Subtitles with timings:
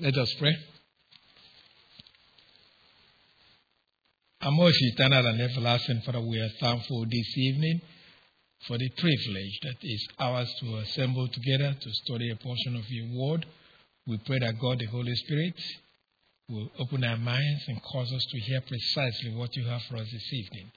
[0.00, 0.56] Let us pray.
[4.40, 7.82] Our most eternal and everlasting Father, we are thankful this evening
[8.66, 13.08] for the privilege that is ours to assemble together to study a portion of your
[13.12, 13.44] word.
[14.06, 15.60] We pray that God, the Holy Spirit,
[16.48, 20.08] will open our minds and cause us to hear precisely what you have for us
[20.10, 20.72] this evening.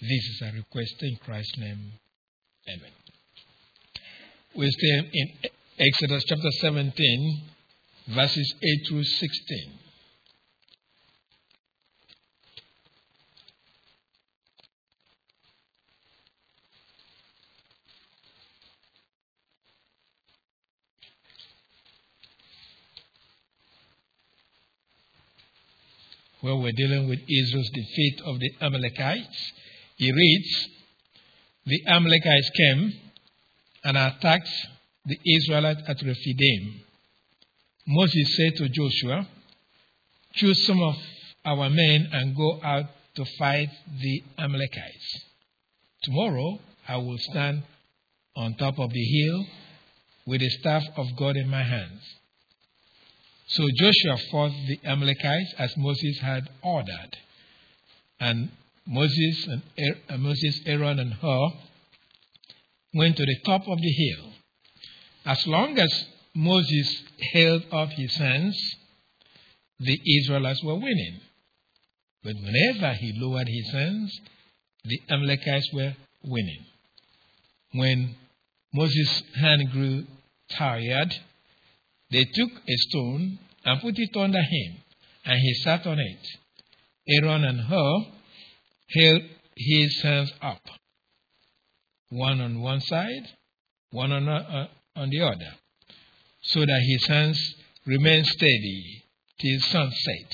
[0.00, 1.92] This is a request in Christ's name.
[2.70, 2.92] Amen.
[4.56, 7.50] We stay in Exodus chapter 17,
[8.08, 9.78] verses 8 through 16.
[26.44, 29.52] where we're dealing with Israel's defeat of the Amalekites.
[29.96, 30.68] He reads,
[31.64, 32.92] The Amalekites came
[33.82, 34.50] and attacked
[35.06, 36.83] the Israelites at Rephidim.
[37.86, 39.28] Moses said to Joshua,
[40.34, 40.96] Choose some of
[41.44, 42.86] our men and go out
[43.16, 45.24] to fight the Amalekites.
[46.02, 47.62] Tomorrow I will stand
[48.36, 49.46] on top of the hill
[50.26, 52.00] with the staff of God in my hands.
[53.48, 57.16] So Joshua fought the Amalekites as Moses had ordered.
[58.18, 58.50] And
[58.86, 61.52] Moses and er- Moses, Aaron, and Hur
[62.94, 64.32] went to the top of the hill.
[65.26, 68.56] As long as Moses held up his hands,
[69.78, 71.20] the Israelites were winning.
[72.22, 74.20] But whenever he lowered his hands,
[74.84, 75.94] the Amalekites were
[76.24, 76.64] winning.
[77.72, 78.16] When
[78.72, 80.06] Moses' hand grew
[80.50, 81.14] tired,
[82.10, 84.76] they took a stone and put it under him,
[85.24, 86.26] and he sat on it.
[87.08, 88.06] Aaron and Hur
[88.94, 89.22] held
[89.56, 90.62] his hands up,
[92.10, 93.28] one on one side,
[93.90, 95.54] one on, uh, on the other,
[96.44, 97.54] so that his hands
[97.86, 99.02] remained steady
[99.40, 100.32] till sunset.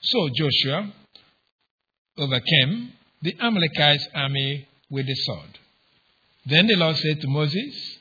[0.00, 0.92] So Joshua
[2.18, 5.58] overcame the Amalekite army with the sword.
[6.46, 7.98] Then the Lord said to Moses,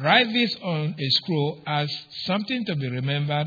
[0.00, 1.90] Write this on a scroll as
[2.24, 3.46] something to be remembered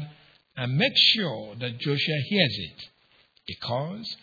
[0.55, 2.83] and make sure that Joshua hears it,
[3.45, 4.15] because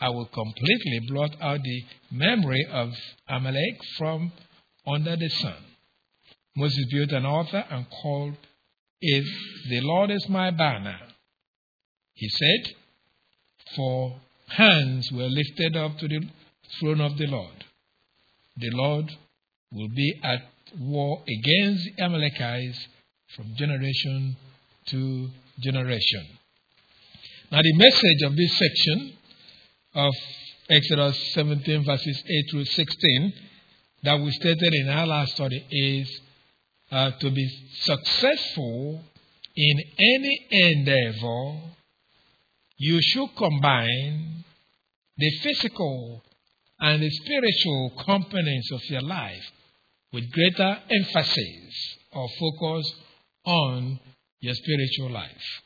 [0.00, 2.92] I will completely blot out the memory of
[3.28, 4.32] Amalek from
[4.86, 5.71] under the sun.
[6.54, 8.36] Moses built an altar and called
[9.00, 9.24] it,
[9.68, 10.98] The Lord is my banner.
[12.14, 12.74] He said,
[13.74, 16.28] For hands were lifted up to the
[16.78, 17.64] throne of the Lord.
[18.56, 19.10] The Lord
[19.72, 20.42] will be at
[20.78, 22.86] war against the Amalekites
[23.34, 24.36] from generation
[24.88, 25.28] to
[25.60, 26.26] generation.
[27.50, 29.12] Now, the message of this section
[29.94, 30.12] of
[30.70, 33.32] Exodus 17, verses 8 through 16,
[34.04, 36.20] that we stated in our last study is
[36.92, 37.48] uh, to be
[37.80, 39.02] successful
[39.56, 41.60] in any endeavor,
[42.76, 44.44] you should combine
[45.16, 46.22] the physical
[46.80, 49.50] and the spiritual components of your life
[50.12, 52.94] with greater emphasis or focus
[53.46, 53.98] on
[54.40, 55.62] your spiritual life.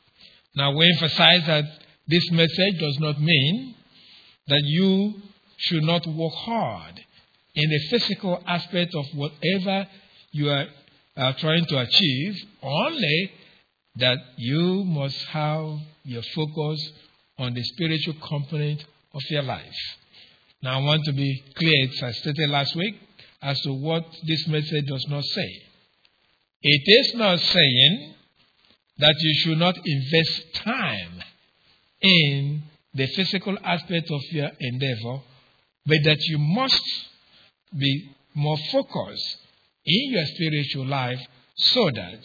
[0.55, 1.65] Now, we emphasize that
[2.07, 3.75] this message does not mean
[4.47, 5.15] that you
[5.57, 7.01] should not work hard
[7.53, 9.87] in the physical aspect of whatever
[10.31, 10.67] you are
[11.17, 13.31] uh, trying to achieve, only
[13.95, 16.91] that you must have your focus
[17.39, 19.97] on the spiritual component of your life.
[20.61, 22.95] Now, I want to be clear, as I stated last week,
[23.41, 25.61] as to what this message does not say.
[26.61, 28.13] It is not saying
[28.99, 31.23] that you should not invest time
[32.01, 32.63] in
[32.93, 35.21] the physical aspect of your endeavor,
[35.85, 36.83] but that you must
[37.77, 39.46] be more focused
[39.87, 41.19] in your spiritual life
[41.55, 42.19] so that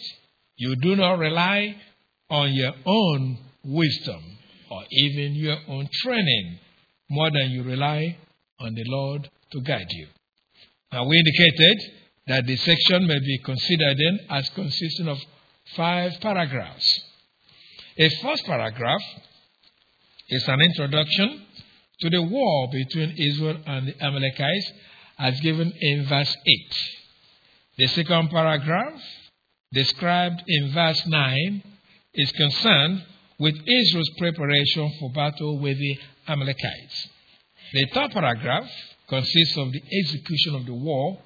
[0.57, 1.75] you do not rely
[2.29, 4.21] on your own wisdom
[4.69, 6.59] or even your own training
[7.09, 8.17] more than you rely
[8.59, 10.07] on the Lord to guide you.
[10.91, 11.91] Now, we indicated
[12.27, 15.17] that the section may be considered then as consisting of
[15.75, 16.99] five paragraphs.
[17.97, 19.01] A first paragraph
[20.29, 21.45] is an introduction
[21.99, 24.71] to the war between Israel and the Amalekites
[25.19, 27.02] as given in verse 8.
[27.75, 29.01] The second paragraph,
[29.73, 31.63] described in verse 9,
[32.13, 33.03] is concerned
[33.39, 35.97] with Israel's preparation for battle with the
[36.27, 37.07] Amalekites.
[37.73, 38.69] The third paragraph
[39.07, 41.17] consists of the execution of the war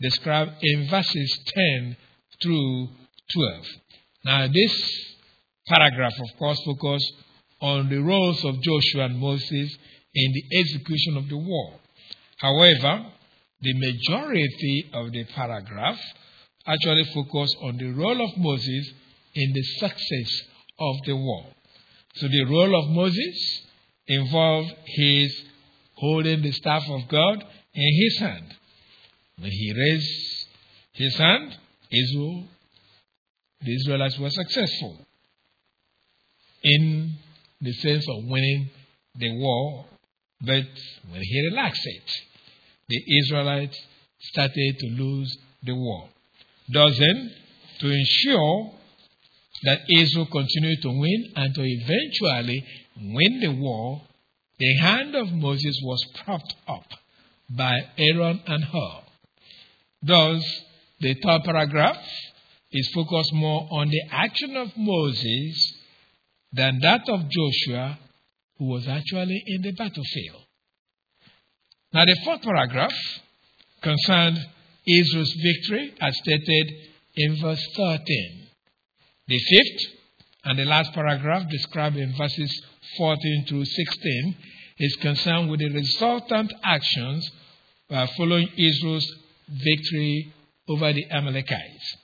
[0.00, 1.96] described in verses 10
[2.42, 2.88] through
[3.34, 3.66] 12.
[4.24, 4.92] Now, this
[5.66, 7.12] paragraph, of course, focuses
[7.60, 9.76] on the roles of Joshua and Moses
[10.14, 11.74] in the execution of the war.
[12.38, 13.04] However,
[13.62, 15.98] the majority of the paragraph
[16.66, 18.92] actually focus on the role of Moses
[19.34, 20.42] in the success
[20.78, 21.46] of the war.
[22.14, 23.66] So the role of Moses
[24.06, 25.42] involved his
[25.94, 28.54] holding the staff of God in his hand.
[29.38, 30.46] When he raised
[30.92, 31.56] his hand,
[31.90, 32.44] Israel,
[33.62, 34.98] the Israelites were successful
[36.62, 37.12] in
[37.60, 38.70] the sense of winning
[39.16, 39.86] the war.
[40.40, 40.66] But
[41.10, 42.10] when he relaxed it,
[42.90, 43.78] the Israelites
[44.18, 46.08] started to lose the war.
[46.68, 47.30] Then,
[47.80, 48.72] to ensure
[49.62, 52.64] that Israel continued to win and to eventually
[52.96, 54.02] win the war,
[54.58, 56.86] the hand of Moses was propped up
[57.48, 59.00] by Aaron and Hur.
[60.02, 60.42] Thus,
[61.00, 62.04] the third paragraph
[62.72, 65.74] is focused more on the action of Moses
[66.52, 67.98] than that of Joshua,
[68.58, 70.44] who was actually in the battlefield.
[71.92, 72.92] Now, the fourth paragraph
[73.82, 74.38] concerned
[74.86, 76.72] Israel's victory, as stated
[77.16, 78.46] in verse 13.
[79.26, 79.92] The fifth
[80.44, 82.62] and the last paragraph, described in verses
[82.96, 84.36] 14 through 16,
[84.78, 87.30] is concerned with the resultant actions
[87.90, 89.06] uh, following Israel's
[89.48, 90.32] victory
[90.68, 91.96] over the Amalekites.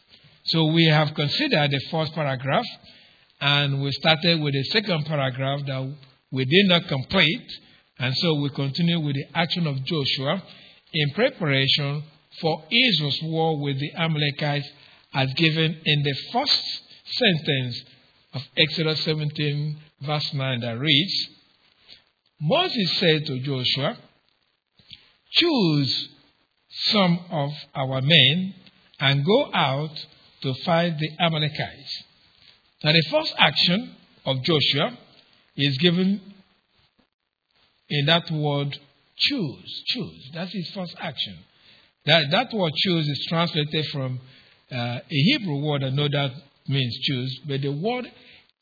[0.44, 2.66] So we have considered the first paragraph,
[3.40, 5.94] and we started with the second paragraph that
[6.32, 7.50] we did not complete,
[7.98, 10.42] and so we continue with the action of Joshua
[10.92, 12.02] in preparation
[12.40, 14.68] for Israel's war with the Amalekites
[15.14, 17.82] as given in the first sentence
[18.34, 21.28] of Exodus 17, verse 9, that reads
[22.38, 23.96] Moses said to Joshua,
[25.30, 26.08] Choose
[26.90, 28.54] some of our men
[29.00, 30.06] and go out
[30.42, 32.02] to fight the Amalekites.
[32.84, 33.96] Now, the first action
[34.26, 34.98] of Joshua
[35.56, 36.20] is given
[37.88, 38.78] in that word
[39.16, 39.82] choose.
[39.86, 40.30] Choose.
[40.34, 41.38] That's his first action.
[42.06, 44.20] That, that word choose is translated from
[44.70, 46.32] uh, a Hebrew word, I know that
[46.68, 48.10] means choose, but the word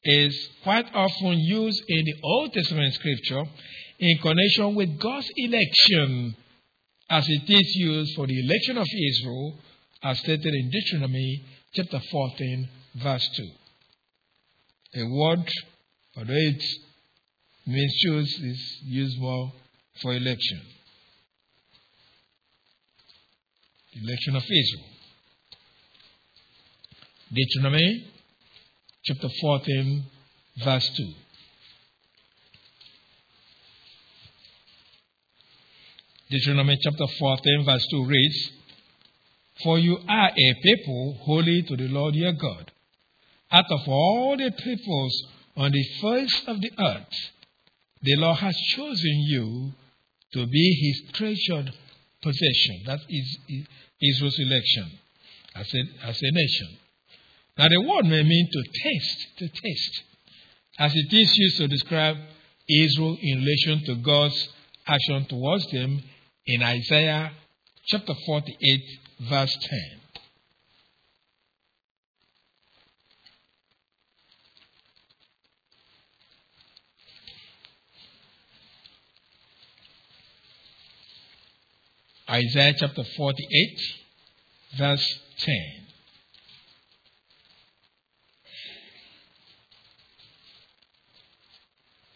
[0.03, 3.45] is quite often used in the Old Testament scripture
[3.99, 6.37] in connection with God's election,
[7.09, 9.55] as it is used for the election of Israel,
[10.03, 13.51] as stated in Deuteronomy chapter 14, verse 2.
[14.97, 15.51] A word,
[16.17, 16.63] although it
[17.67, 19.53] means choose, is used more
[20.01, 20.61] for election.
[24.03, 24.91] Election of Israel.
[27.33, 28.05] Deuteronomy
[29.05, 30.05] chapter 14,
[30.65, 31.13] verse 2.
[36.31, 38.51] Deuteronomy chapter 14, verse 2 reads,
[39.63, 42.73] For you are a people holy to the Lord your God.
[43.51, 45.23] Out of all the peoples
[45.57, 47.15] on the face of the earth,
[48.05, 49.73] the Lord has chosen you
[50.35, 51.73] to be his treasured
[52.23, 52.83] possession.
[52.87, 53.39] That is
[54.01, 54.91] Israel's election
[55.55, 56.77] as a, as a nation.
[57.57, 60.03] Now, the word may mean to taste, to taste,
[60.79, 62.17] as it is used to describe
[62.69, 64.49] Israel in relation to God's
[64.87, 66.03] action towards them
[66.47, 67.33] in Isaiah
[67.87, 68.81] chapter 48,
[69.31, 70.04] verse 10.
[82.29, 83.81] Isaiah chapter 48,
[84.79, 85.55] verse 10.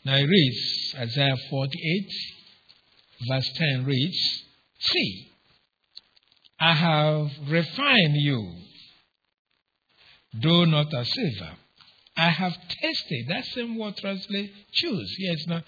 [0.04, 2.10] Now it reads, Isaiah 48,
[3.28, 4.44] verse 10 reads,
[4.80, 5.32] See,
[6.58, 8.52] I have refined you,
[10.42, 11.52] though not as silver.
[12.16, 13.26] I have tested.
[13.28, 15.16] That same word translate choose.
[15.18, 15.64] Yes, not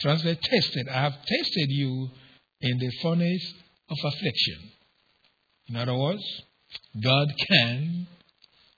[0.00, 0.88] translate tested.
[0.88, 2.10] I have tested you
[2.60, 3.54] in the furnace
[3.90, 4.70] of affliction.
[5.68, 6.24] In other words,
[7.02, 8.06] God can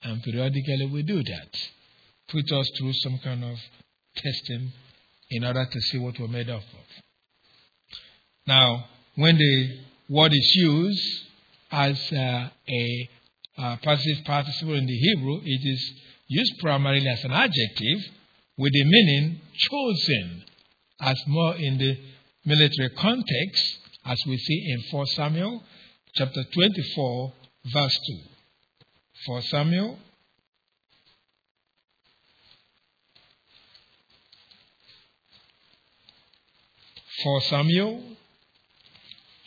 [0.03, 1.49] and periodically we do that.
[2.29, 3.59] Put us through some kind of
[4.15, 4.73] testing
[5.31, 7.03] in order to see what we're made up of.
[8.47, 8.85] Now,
[9.17, 11.03] when the word is used
[11.73, 13.09] as uh, a
[13.59, 15.93] uh, passive participle in the Hebrew, it is
[16.29, 18.13] used primarily as an adjective
[18.57, 20.45] with the meaning chosen,
[21.01, 21.99] as more in the
[22.45, 25.63] military context, as we see in 4 Samuel
[26.15, 27.33] chapter 24,
[27.73, 28.19] verse 2.
[29.27, 29.99] 4 Samuel
[37.23, 38.03] 4 Samuel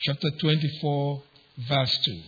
[0.01, 1.23] chapter 24,
[1.69, 2.21] verse 2.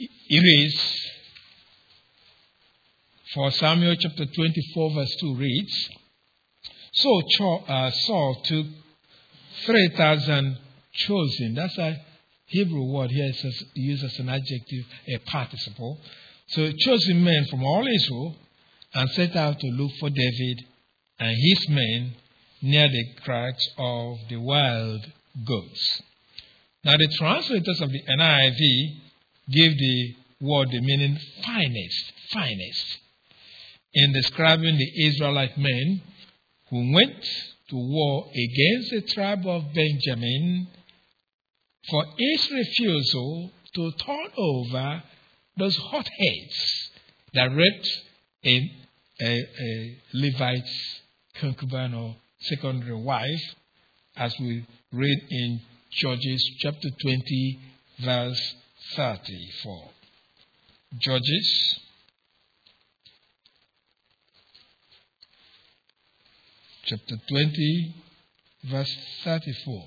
[0.00, 0.97] It is
[3.38, 5.90] for Samuel chapter 24, verse 2 reads
[6.92, 7.22] So
[7.68, 8.66] uh, Saul took
[9.64, 10.58] 3,000
[10.92, 11.54] chosen.
[11.54, 12.04] That's a
[12.46, 13.30] Hebrew word here.
[13.32, 16.00] It's used as an adjective, a participle.
[16.48, 18.34] So chosen men from all Israel
[18.94, 20.64] and set out to look for David
[21.20, 22.14] and his men
[22.60, 25.06] near the cracks of the wild
[25.46, 26.02] goats.
[26.82, 28.96] Now, the translators of the NIV
[29.48, 32.98] give the word the meaning finest, finest,
[33.94, 36.02] in describing the Israelite men
[36.70, 37.24] who went
[37.70, 40.68] to war against the tribe of Benjamin
[41.90, 45.02] for its refusal to turn over
[45.56, 46.90] those hotheads
[47.34, 47.88] that raped
[48.44, 48.70] a,
[49.20, 51.00] a, a Levite's
[51.40, 53.54] concubine or secondary wife,
[54.16, 57.58] as we read in Judges chapter 20,
[58.00, 58.54] verse
[58.94, 59.90] 34.
[60.98, 61.80] Judges
[66.88, 67.94] chapter 20,
[68.64, 69.82] verse 34.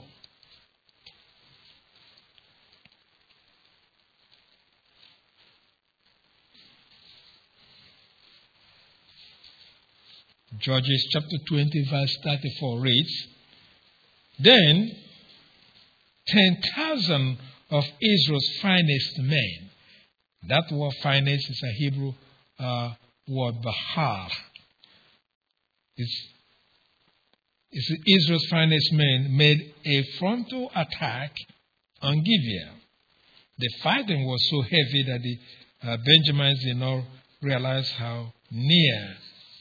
[10.59, 13.27] Judges chapter 20, verse 34 reads
[14.37, 14.91] Then
[16.27, 17.37] 10,000
[17.71, 19.71] of Israel's finest men,
[20.49, 22.13] that word finest is a Hebrew
[22.59, 22.93] uh,
[23.27, 24.29] word, bahar.
[25.97, 26.27] It's,
[27.73, 31.35] Israel's finest men made a frontal attack
[32.01, 32.73] on Gibeah.
[33.57, 35.37] The fighting was so heavy that the
[35.87, 37.03] uh, Benjamites did not
[37.41, 39.15] realize how near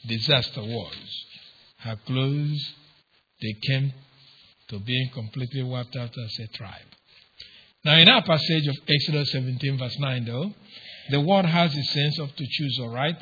[0.07, 1.25] disaster was,
[1.77, 2.73] how close
[3.41, 3.93] they came
[4.69, 6.87] to being completely wiped out as a tribe.
[7.83, 10.53] Now, in our passage of Exodus 17, verse 9, though,
[11.09, 13.17] the word has the sense of to choose, all right?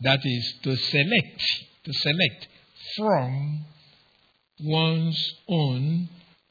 [0.00, 1.42] That is to select,
[1.84, 2.48] to select
[2.96, 3.64] from
[4.60, 6.08] one's own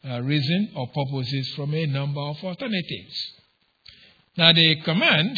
[0.07, 3.33] uh, reason or purposes from a number of alternatives.
[4.37, 5.37] Now, the command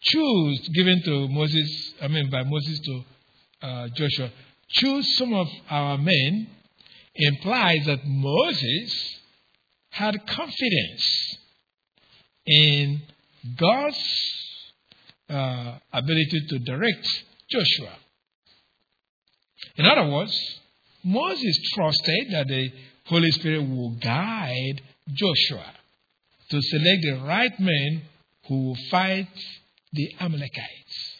[0.00, 3.04] choose given to Moses, I mean, by Moses to
[3.62, 4.30] uh, Joshua,
[4.68, 6.48] choose some of our men,
[7.14, 9.20] implies that Moses
[9.90, 11.36] had confidence
[12.46, 13.02] in
[13.56, 13.98] God's
[15.28, 17.96] uh, ability to direct Joshua.
[19.76, 20.32] In other words,
[21.04, 22.72] Moses trusted that the
[23.06, 25.72] Holy Spirit will guide Joshua
[26.50, 28.02] to select the right men
[28.46, 29.28] who will fight
[29.92, 31.18] the Amalekites.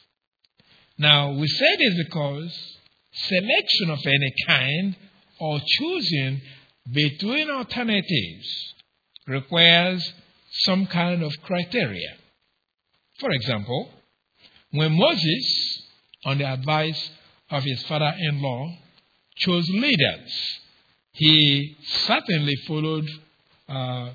[0.99, 2.78] Now, we say this because
[3.12, 4.97] selection of any kind
[5.40, 6.40] or choosing
[6.92, 8.75] between alternatives
[9.26, 10.12] requires
[10.50, 12.14] some kind of criteria.
[13.20, 13.90] For example,
[14.70, 15.82] when Moses,
[16.25, 17.11] on the advice
[17.50, 18.76] of his father in law,
[19.38, 20.59] chose leaders,
[21.12, 21.76] he
[22.07, 23.07] certainly followed
[23.68, 24.11] uh,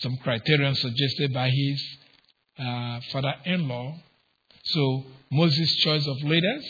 [0.00, 1.82] some criteria suggested by his
[2.58, 3.94] uh, father in law
[4.64, 6.64] so Moses' choice of leaders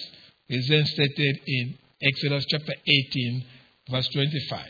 [0.49, 3.45] is then stated in Exodus chapter 18,
[3.91, 4.67] verse 25.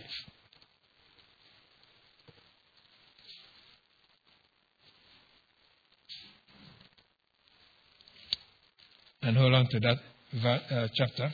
[9.25, 9.99] And hold on to that
[10.45, 11.33] uh, chapter.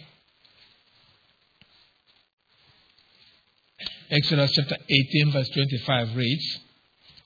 [4.10, 6.58] Exodus chapter 18, verse 25 reads,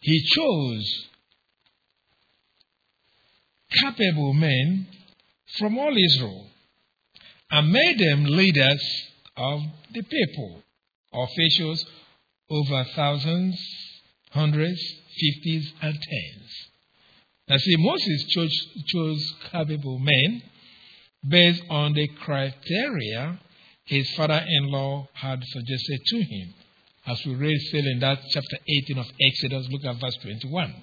[0.00, 1.06] He chose
[3.80, 4.88] capable men
[5.58, 6.48] from all Israel
[7.52, 8.82] and made them leaders
[9.36, 9.60] of
[9.94, 10.62] the people,
[11.12, 11.84] officials
[12.50, 13.56] over thousands,
[14.30, 14.80] hundreds,
[15.20, 16.68] fifties, and tens.
[17.48, 20.42] Now, see, Moses chose, chose capable men
[21.28, 23.38] based on the criteria
[23.84, 26.54] his father in law had suggested to him.
[27.06, 30.74] As we read still in that chapter 18 of Exodus, look at verse 21.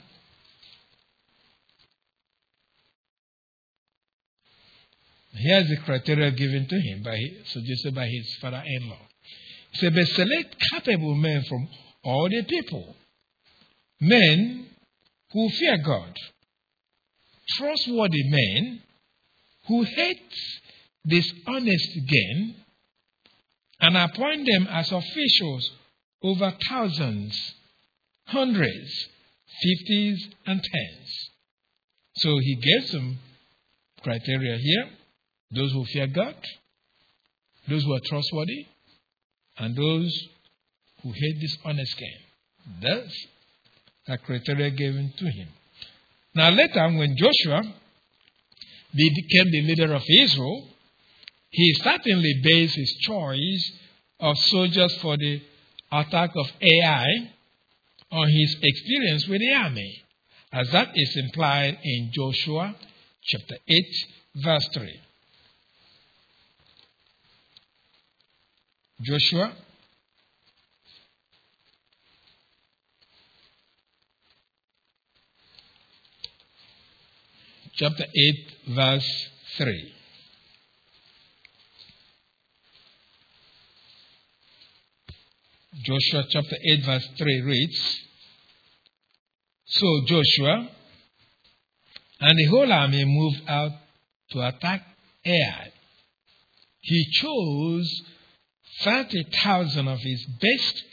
[5.34, 9.00] Here's the criteria given to him, by, suggested by his father in law.
[9.72, 11.70] He said, But select capable men from
[12.04, 12.96] all the people,
[14.02, 14.68] men
[15.32, 16.14] who fear God,
[17.58, 18.82] trustworthy men
[19.68, 20.34] who hate
[21.08, 22.56] dishonest gain,
[23.80, 25.72] and appoint them as officials
[26.22, 27.56] over thousands,
[28.26, 29.08] hundreds,
[29.62, 31.30] fifties, and tens.
[32.16, 33.18] So he gave some
[34.02, 34.90] criteria here
[35.52, 36.36] those who fear God,
[37.68, 38.68] those who are trustworthy,
[39.58, 40.28] and those
[41.02, 42.20] who hate dishonest gain.
[42.82, 43.28] That's
[44.08, 45.48] a criteria given to him.
[46.36, 47.62] Now, later, when Joshua
[48.94, 50.68] became the leader of Israel,
[51.50, 53.72] he certainly based his choice
[54.20, 55.42] of soldiers for the
[55.92, 57.06] attack of Ai
[58.12, 60.04] on his experience with the army,
[60.52, 62.76] as that is implied in Joshua
[63.24, 63.86] chapter 8,
[64.36, 65.00] verse 3.
[69.02, 69.54] Joshua
[77.76, 79.99] chapter 8, verse 3.
[85.74, 88.00] Joshua chapter 8, verse 3 reads
[89.68, 90.70] So Joshua
[92.20, 93.72] and the whole army moved out
[94.32, 94.82] to attack
[95.26, 95.72] Ai.
[96.82, 98.02] He chose
[98.84, 100.84] 30,000 of his best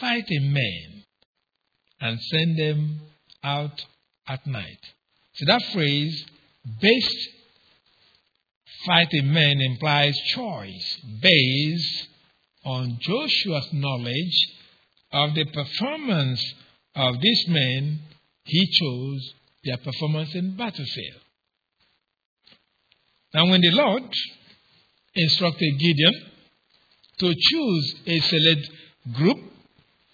[0.00, 1.04] fighting men
[2.00, 3.00] and sent them
[3.42, 3.84] out
[4.28, 4.80] at night.
[5.34, 6.26] So that phrase,
[6.80, 7.28] best
[8.84, 12.09] fighting men, implies choice based
[12.64, 14.48] on Joshua's knowledge
[15.12, 16.54] of the performance
[16.94, 18.00] of these men,
[18.44, 21.20] he chose their performance in battlefield.
[23.32, 24.02] Now, when the Lord
[25.14, 26.14] instructed Gideon
[27.18, 28.70] to choose a select
[29.14, 29.38] group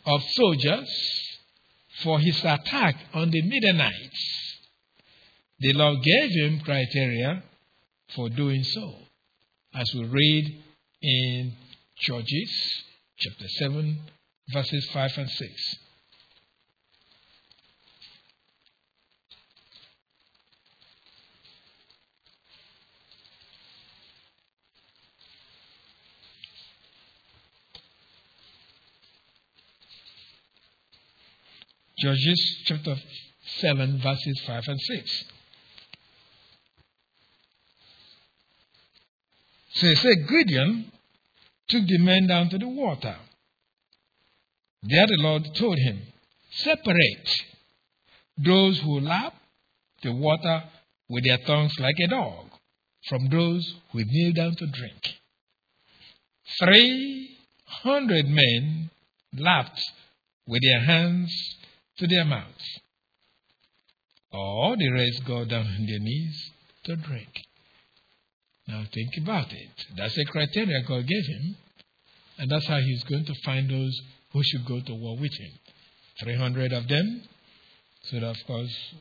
[0.04, 0.88] of soldiers
[2.02, 4.56] for his attack on the Midianites,
[5.58, 7.42] the Lord gave him criteria
[8.14, 8.94] for doing so,
[9.74, 10.62] as we read
[11.02, 11.52] in
[11.98, 12.84] Judges
[13.18, 13.98] chapter 7,
[14.52, 15.76] verses 5 and 6.
[31.98, 32.96] Judges chapter
[33.60, 35.24] 7, verses 5 and 6.
[39.76, 40.92] So he said, Gideon
[41.68, 43.16] took the men down to the water.
[44.82, 46.00] There the Lord told him,
[46.50, 47.28] Separate
[48.38, 49.34] those who lap
[50.02, 50.64] the water
[51.08, 52.46] with their tongues like a dog
[53.08, 55.00] from those who kneel down to drink.
[56.58, 58.90] Three hundred men
[59.36, 59.82] lapped
[60.46, 61.32] with their hands
[61.98, 62.80] to their mouths.
[64.32, 66.50] All the rest go down on their knees
[66.84, 67.30] to drink.
[68.68, 69.86] Now think about it.
[69.96, 71.56] That's a criteria God gave him.
[72.38, 73.98] And that's how he's going to find those
[74.32, 75.52] who should go to war with him.
[76.22, 77.22] 300 of them.
[78.04, 78.94] So that, of course,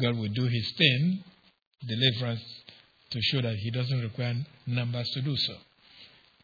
[0.00, 1.24] God will do his thing,
[1.86, 2.42] deliverance,
[3.10, 4.34] to show that he doesn't require
[4.66, 5.54] numbers to do so.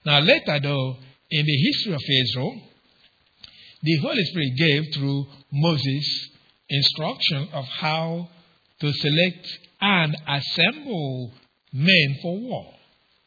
[0.04, 0.96] Now, later, though,
[1.30, 2.60] in the history of Israel,
[3.82, 6.28] the Holy Spirit gave through Moses
[6.68, 8.28] instruction of how
[8.80, 11.32] to select and assemble
[11.72, 12.74] men for war.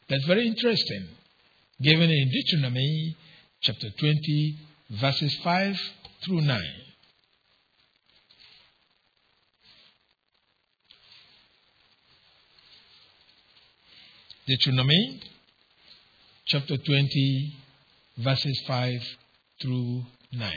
[0.08, 1.08] That's very interesting.
[1.82, 3.16] Given in Deuteronomy
[3.62, 4.58] chapter 20,
[5.00, 5.76] verses 5
[6.22, 6.60] through 9.
[14.46, 15.22] Deuteronomy
[16.44, 17.54] chapter 20,
[18.18, 19.00] verses 5
[19.62, 20.52] through 9.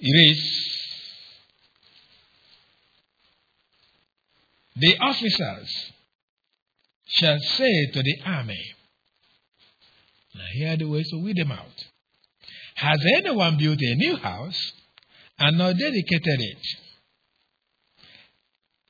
[0.00, 0.70] It is
[4.76, 5.92] the officers
[7.10, 8.62] shall say to the army,
[10.34, 11.84] now here are the ways to weed them out.
[12.76, 14.72] Has anyone built a new house
[15.38, 16.66] and not dedicated it?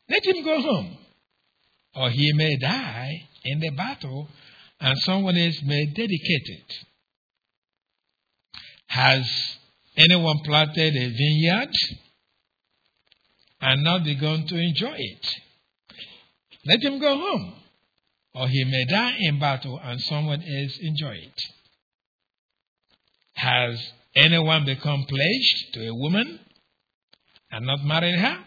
[0.09, 0.99] Let him go home,
[1.95, 4.29] or he may die in the battle
[4.81, 6.75] and someone else may dedicate it.
[8.87, 9.25] Has
[9.97, 11.71] anyone planted a vineyard
[13.61, 15.27] and not begun to enjoy it?
[16.67, 17.60] Let him go home,
[18.35, 21.43] or he may die in battle and someone else enjoy it.
[23.35, 26.41] Has anyone become pledged to a woman
[27.51, 28.45] and not married her?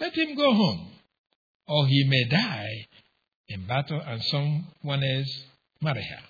[0.00, 0.92] Let him go home,
[1.66, 2.86] or he may die
[3.48, 5.44] in battle and someone else
[5.80, 6.22] marry her.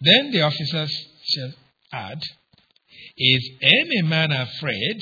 [0.00, 0.92] Then the officers
[1.24, 1.52] shall
[1.92, 2.22] add,
[3.16, 5.00] Is any man afraid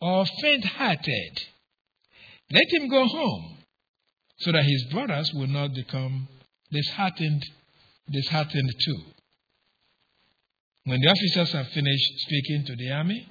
[0.00, 1.40] or faint hearted?
[2.50, 3.58] Let him go home,
[4.40, 6.28] so that his brothers will not become
[6.70, 7.44] disheartened,
[8.10, 8.98] disheartened too.
[10.84, 13.28] When the officers have finished speaking to the army,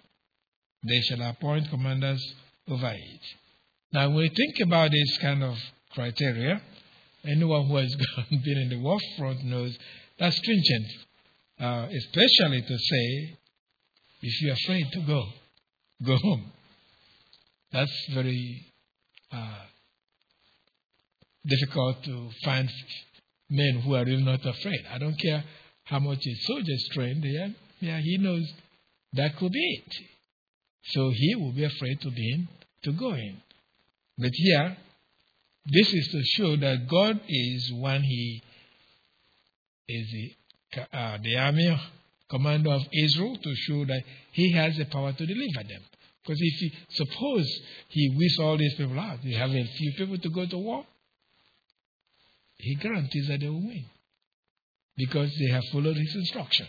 [0.87, 2.23] they shall appoint commanders
[2.67, 3.21] over it.
[3.91, 5.57] Now, when we think about this kind of
[5.91, 6.61] criteria.
[7.25, 7.95] Anyone who has
[8.29, 9.77] been in the war front knows
[10.17, 10.87] that's stringent,
[11.59, 13.37] uh, especially to say,
[14.21, 15.23] if you're afraid to go,
[16.05, 16.51] go home.
[17.71, 18.65] That's very
[19.31, 19.65] uh,
[21.45, 22.69] difficult to find
[23.49, 24.81] men who are really not afraid.
[24.91, 25.43] I don't care
[25.85, 27.47] how much a soldier is trained, yeah,
[27.79, 28.51] yeah, he knows
[29.13, 29.93] that could be it.
[30.83, 32.47] So he will be afraid to be in,
[32.83, 33.41] to go in.
[34.17, 34.77] But here,
[35.65, 38.43] this is to show that God is when He
[39.87, 41.79] is the, uh, the army
[42.29, 45.81] commander of Israel to show that He has the power to deliver them.
[46.21, 47.47] Because if he, suppose
[47.87, 50.85] He whips all these people out, you have a few people to go to war,
[52.59, 53.85] He guarantees that they will win
[54.97, 56.67] because they have followed His instruction.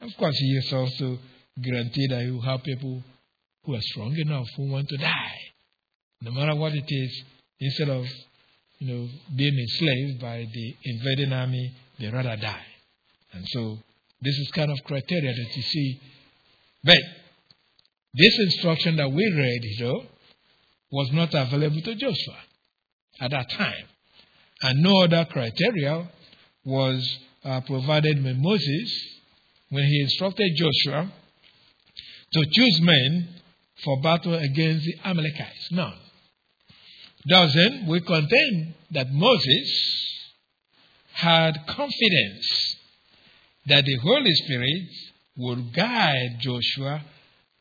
[0.00, 1.18] Of course, He is also
[1.60, 3.02] guaranteed that He will have people
[3.64, 5.38] who are strong enough who want to die,
[6.20, 7.22] no matter what it is,
[7.60, 8.06] instead of
[8.78, 12.66] you know being enslaved by the invading army, they rather die.
[13.32, 13.78] And so
[14.20, 16.00] this is kind of criteria that you see.
[16.84, 16.98] But
[18.14, 20.04] this instruction that we read, though,
[20.90, 22.38] was not available to Joshua
[23.20, 23.86] at that time.
[24.62, 26.08] And no other criteria
[26.64, 29.18] was uh, provided by Moses
[29.70, 31.10] when he instructed Joshua
[32.32, 33.28] to choose men
[33.82, 35.68] for battle against the Amalekites.
[37.24, 40.12] Thus then, we contend that Moses
[41.12, 42.76] had confidence
[43.66, 44.88] that the Holy Spirit
[45.36, 47.02] would guide Joshua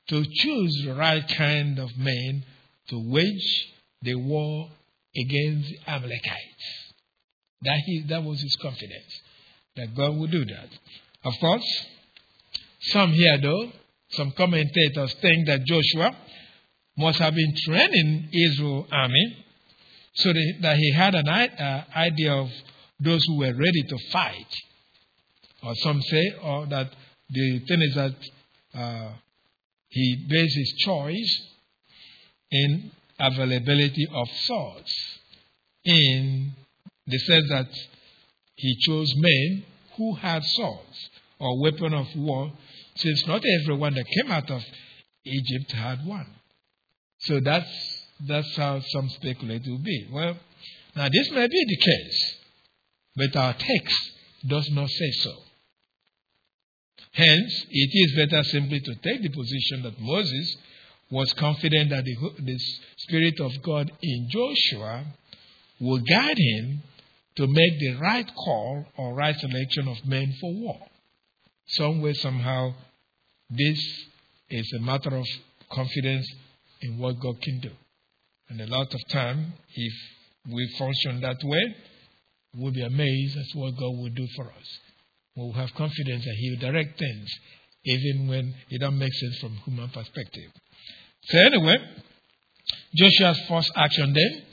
[0.09, 2.43] to choose the right kind of men
[2.89, 3.67] to wage
[4.01, 4.69] the war
[5.15, 6.80] against the Amalekites.
[7.63, 9.21] That, he, that was his confidence,
[9.75, 10.69] that God would do that.
[11.23, 11.85] Of course,
[12.81, 13.71] some here, though,
[14.11, 16.15] some commentators think that Joshua
[16.97, 19.45] must have been training Israel army
[20.13, 22.49] so that he had an uh, idea of
[22.99, 24.53] those who were ready to fight.
[25.63, 26.91] Or some say or that
[27.29, 28.15] the thing is that
[28.73, 29.09] uh,
[29.89, 31.41] he based his choice
[32.49, 34.93] in availability of swords.
[35.83, 36.53] In
[37.11, 37.69] the said that
[38.55, 39.63] he chose men
[39.97, 42.51] who had swords or weapon of war
[42.95, 44.63] since not everyone that came out of
[45.25, 46.27] Egypt had one.
[47.19, 47.69] So that's,
[48.27, 50.07] that's how some speculate it will be.
[50.11, 50.37] Well,
[50.95, 52.35] now this may be the case,
[53.15, 54.11] but our text
[54.47, 55.33] does not say so.
[57.13, 60.57] Hence, it is better simply to take the position that Moses
[61.09, 62.57] was confident that the, the
[62.97, 65.05] Spirit of God in Joshua
[65.79, 66.83] will guide him
[67.35, 70.79] to make the right call or right selection of men for war.
[71.67, 72.73] Some way, somehow,
[73.49, 73.79] this
[74.49, 75.25] is a matter of
[75.71, 76.27] confidence
[76.81, 77.71] in what God can do.
[78.49, 79.93] And a lot of time, if
[80.51, 81.75] we function that way,
[82.55, 84.79] we'll be amazed at what God will do for us.
[85.35, 87.29] We'll have confidence that He will direct things,
[87.85, 90.51] even when it doesn't make sense from human perspective.
[91.23, 91.77] So anyway,
[92.95, 94.43] Joshua's first action then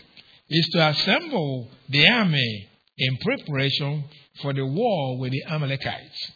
[0.51, 4.05] is to assemble the army in preparation
[4.41, 6.33] for the war with the Amalekites.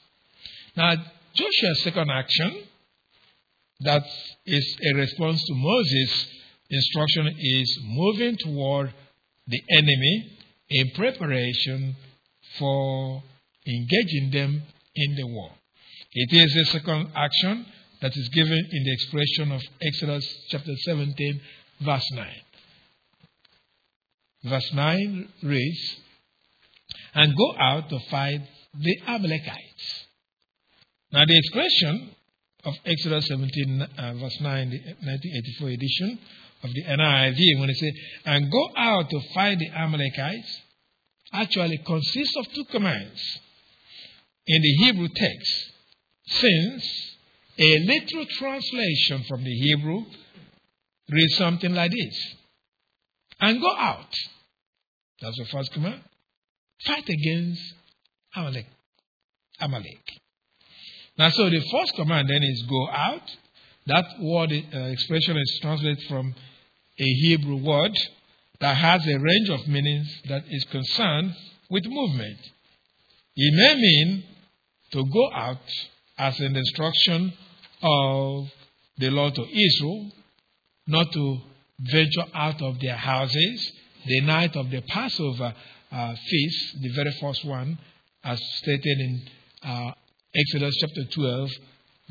[0.77, 0.95] Now,
[1.35, 2.63] Joshua's second action,
[3.81, 4.05] that
[4.47, 6.27] is a response to Moses'
[6.71, 8.93] instruction, is moving toward
[9.47, 10.39] the enemy
[10.71, 11.97] in preparation
[12.59, 13.23] for
[13.67, 14.63] engaging them
[14.95, 15.51] in the war.
[16.13, 17.67] It is the second action
[18.01, 21.41] that is given in the expression of Exodus chapter 17,
[21.81, 22.27] verse 9.
[24.45, 25.97] Verse 9 reads,
[27.15, 28.41] And go out to fight
[28.75, 30.07] the Amalekites.
[31.13, 32.11] Now, the expression
[32.65, 36.19] of Exodus 17, uh, verse 9, the 1984 edition
[36.63, 37.93] of the NIV, when it says,
[38.25, 40.61] and go out to fight the Amalekites,
[41.33, 43.21] actually consists of two commands
[44.47, 45.73] in the Hebrew text,
[46.27, 47.17] since
[47.59, 50.05] a literal translation from the Hebrew
[51.11, 52.35] reads something like this
[53.43, 54.15] and go out.
[55.21, 56.01] That's the first command.
[56.87, 57.61] Fight against
[58.35, 58.67] Amalek.
[59.61, 60.01] Amalek.
[61.19, 63.23] Now, so the first command then is go out.
[63.87, 66.35] That word uh, expression is translated from
[66.99, 67.93] a Hebrew word
[68.61, 71.35] that has a range of meanings that is concerned
[71.69, 72.39] with movement.
[73.35, 74.25] It may mean
[74.93, 75.59] to go out
[76.17, 77.33] as an instruction
[77.83, 78.47] of
[78.99, 80.13] the Lord to Israel,
[80.87, 81.41] not to
[81.91, 83.73] venture out of their houses
[84.07, 85.55] the night of the Passover
[85.93, 87.79] uh, feast, the very first one,
[88.25, 89.23] as stated in
[89.63, 89.93] uh,
[90.35, 91.51] Exodus chapter 12,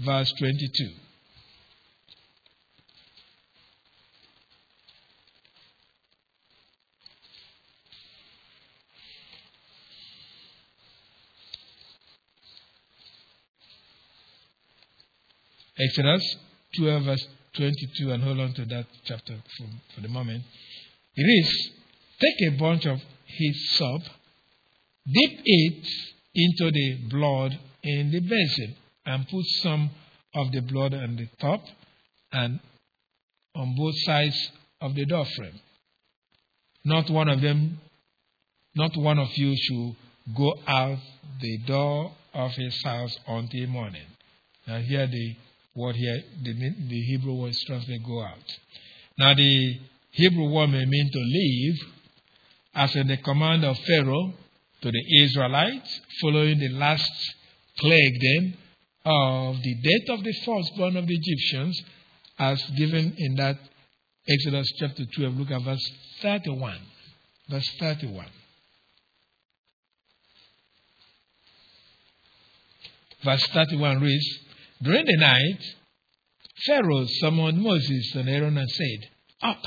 [0.06, 0.90] verse 22.
[15.80, 16.36] Exodus
[16.78, 20.44] 12, verse 22, and hold on to that chapter for, for the moment.
[21.16, 21.72] It is
[22.20, 24.04] take a bunch of hyssop
[25.06, 25.88] Dip it
[26.36, 29.90] into the blood in the basin and put some
[30.36, 31.64] of the blood on the top
[32.32, 32.60] and
[33.56, 35.60] on both sides of the door frame.
[36.86, 37.80] Not one of them,
[38.76, 39.96] not one of you should
[40.38, 41.00] go out
[41.42, 44.08] the door of his house until morning.
[44.68, 45.36] Now here the
[45.76, 48.58] word here, the, the Hebrew word is translated go out.
[49.18, 49.80] Now the
[50.12, 51.80] Hebrew word may mean to leave,
[52.76, 54.34] as in the command of Pharaoh
[54.82, 57.12] to the Israelites, following the last
[57.78, 58.58] plague then
[59.06, 61.82] of the death of the firstborn of the Egyptians,
[62.38, 63.58] as given in that
[64.28, 65.36] Exodus chapter 12.
[65.36, 66.80] Look at verse 31.
[67.50, 68.26] Verse 31.
[73.24, 74.40] Verse 31 reads
[74.84, 75.60] During the night,
[76.66, 79.10] Pharaoh summoned Moses and Aaron and said,
[79.42, 79.62] Up,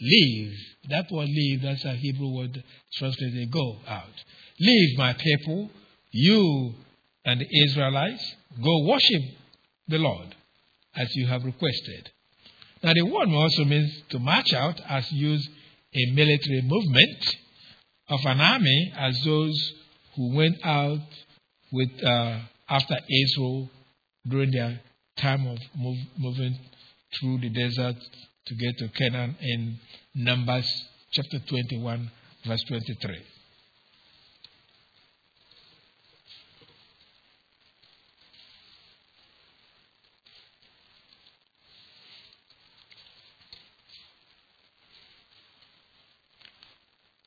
[0.00, 0.54] leave.
[0.90, 2.62] That word leave, that's a Hebrew word
[2.94, 4.12] translated go out.
[4.60, 5.70] Leave my people,
[6.10, 6.74] you
[7.24, 9.22] and the Israelites, go worship
[9.88, 10.34] the Lord
[10.94, 12.10] as you have requested.
[12.82, 15.48] Now, the word also means to march out as used
[15.92, 17.36] in military movement
[18.08, 19.72] of an army as those
[20.14, 21.00] who went out
[21.72, 23.70] with uh, after Israel
[24.28, 24.80] during their
[25.16, 26.58] time of move, moving
[27.18, 27.96] through the desert
[28.46, 29.78] to get to Canaan in
[30.14, 30.66] Numbers
[31.12, 32.10] chapter 21,
[32.46, 33.18] verse 23.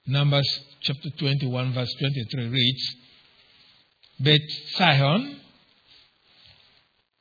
[0.08, 2.96] Numbers chapter 21, verse 23 reads,
[4.20, 4.42] But
[4.76, 5.41] Sihon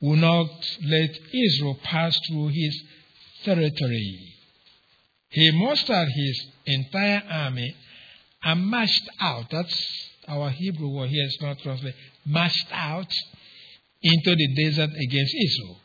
[0.01, 0.49] will not
[0.83, 2.83] let Israel pass through his
[3.43, 4.33] territory.
[5.29, 7.75] He mustered his entire army
[8.43, 9.45] and marched out.
[9.51, 11.95] That's our Hebrew word here is not translated.
[12.25, 13.11] Marched out
[14.01, 15.77] into the desert against Israel.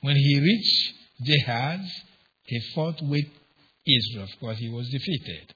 [0.00, 1.88] When he reached Jahaz,
[2.44, 3.24] he fought with
[3.86, 4.24] Israel.
[4.24, 5.54] Of course, he was defeated.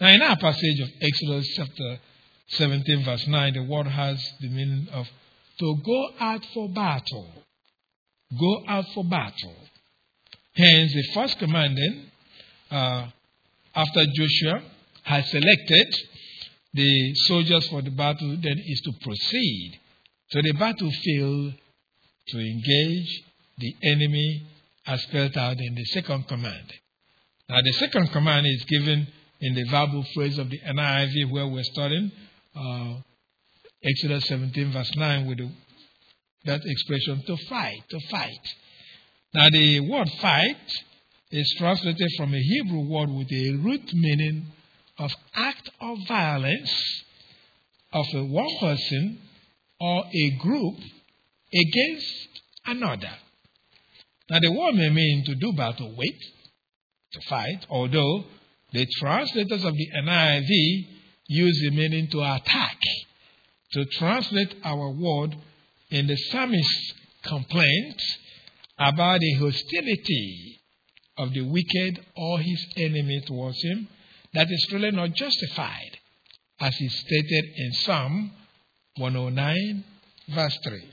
[0.00, 1.98] Now, in our passage of Exodus chapter
[2.48, 5.06] 17, verse 9, the word has the meaning of
[5.58, 7.28] to go out for battle.
[8.38, 9.56] Go out for battle.
[10.54, 12.08] Hence, the first commandment
[12.70, 13.08] uh,
[13.74, 14.62] after Joshua
[15.02, 15.94] has selected
[16.72, 19.80] the soldiers for the battle, then is to proceed
[20.30, 21.54] to the battlefield
[22.28, 23.22] to engage
[23.58, 24.42] the enemy
[24.86, 26.72] as spelled out in the second command.
[27.48, 29.06] Now, the second command is given
[29.40, 32.10] in the verbal phrase of the NIV where we're studying,
[32.56, 32.94] uh,
[33.86, 35.40] Exodus 17, verse 9, with
[36.46, 38.54] that expression to fight, to fight.
[39.34, 40.72] Now, the word fight
[41.30, 44.46] is translated from a Hebrew word with a root meaning
[44.98, 47.04] of act of violence
[47.92, 49.18] of a one person
[49.78, 50.76] or a group
[51.52, 52.28] against
[52.64, 53.12] another.
[54.30, 56.20] Now, the word may mean to do battle with,
[57.12, 58.24] to fight, although
[58.72, 60.86] the translators of the NIV
[61.26, 62.78] use the meaning to attack.
[63.74, 65.36] To translate our word
[65.90, 68.00] in the psalmist's complaint
[68.78, 70.60] about the hostility
[71.18, 73.88] of the wicked or his enemy towards him,
[74.32, 75.98] that is really not justified,
[76.60, 78.30] as is stated in Psalm
[78.96, 79.84] 109,
[80.28, 80.90] verse 3.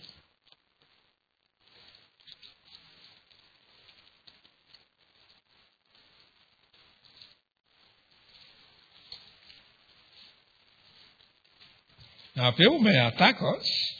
[12.35, 13.93] Now, people may attack us.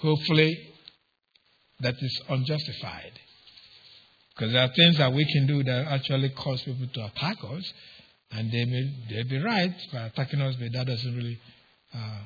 [0.00, 0.58] Hopefully,
[1.80, 3.12] that is unjustified.
[4.34, 7.72] Because there are things that we can do that actually cause people to attack us,
[8.32, 11.38] and they may they be right by attacking us, but that doesn't really
[11.94, 12.20] uh,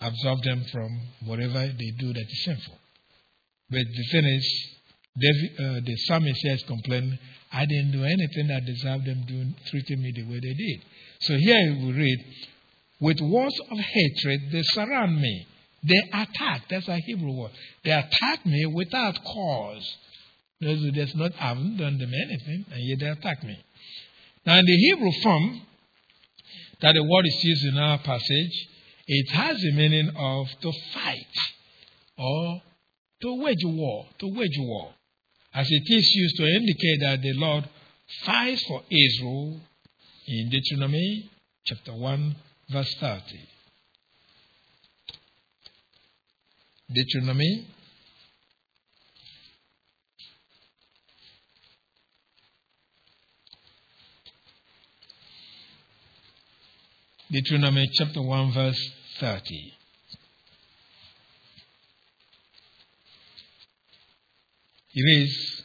[0.00, 2.78] absolve them from whatever they do that is sinful.
[3.68, 4.68] But the thing is,
[5.20, 7.18] David, uh, the psalmist says, complain,
[7.52, 10.84] I didn't do anything that deserved them doing, treating me the way they did.
[11.20, 12.18] So here we read,
[13.00, 15.46] with words of hatred, they surround me.
[15.84, 16.62] They attack.
[16.68, 17.52] That's a Hebrew word.
[17.84, 19.96] They attack me without cause.
[20.60, 23.56] There's not, I haven't done them anything, and yet they attack me.
[24.44, 25.60] Now, in the Hebrew form
[26.80, 28.68] that the word is used in our passage,
[29.06, 31.36] it has the meaning of to fight
[32.18, 32.62] or
[33.22, 34.90] to wage war, to wage war,
[35.54, 37.68] as it is used to indicate that the Lord
[38.24, 39.60] fights for Israel
[40.26, 41.30] in Deuteronomy
[41.64, 42.36] chapter 1,
[42.70, 43.48] verse 30.
[46.90, 47.66] Deuteronomy
[57.30, 59.72] Deuteronomy chapter 1, verse 30.
[64.94, 65.62] It is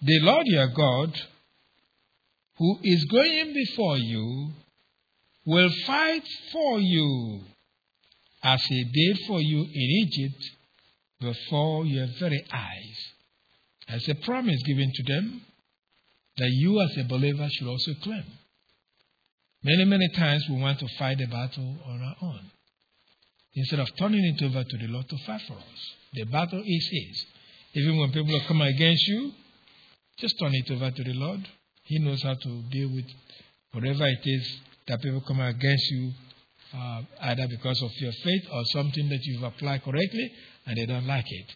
[0.00, 1.14] the Lord your God
[2.56, 4.52] who is going before you
[5.46, 7.40] will fight for you
[8.42, 10.42] as he did for you in Egypt
[11.20, 12.98] before your very eyes.
[13.88, 15.42] As a promise given to them
[16.36, 18.24] that you as a believer should also claim.
[19.62, 22.50] Many, many times we want to fight the battle on our own
[23.54, 25.94] instead of turning it over to the Lord to fight for us.
[26.12, 27.26] The battle is His.
[27.74, 29.32] Even when people come against you,
[30.18, 31.48] just turn it over to the Lord.
[31.84, 33.06] He knows how to deal with
[33.72, 36.12] whatever it is that people come against you,
[36.74, 40.30] uh, either because of your faith or something that you've applied correctly
[40.66, 41.54] and they don't like it.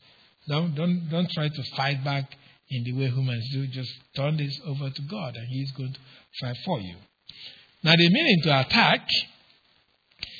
[0.49, 2.33] Don't, don't, don't try to fight back
[2.71, 3.67] in the way humans do.
[3.67, 5.99] Just turn this over to God and He's going to
[6.41, 6.97] fight for you.
[7.83, 9.09] Now, the meaning to attack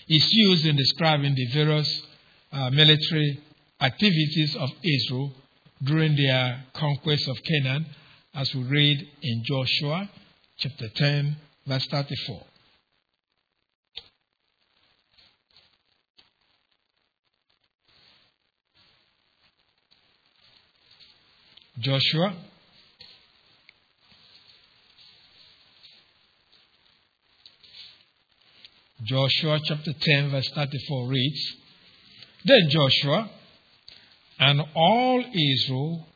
[0.09, 2.03] is used in describing the various
[2.53, 3.41] uh, military
[3.81, 5.33] activities of Israel
[5.83, 7.87] during their conquest of Canaan,
[8.35, 10.11] as we read in Joshua
[10.59, 12.50] chapter 10, verse 34.
[21.81, 22.35] Joshua
[29.03, 31.57] Joshua chapter 10, verse 34 reads
[32.45, 33.31] Then Joshua
[34.39, 36.07] and all Israel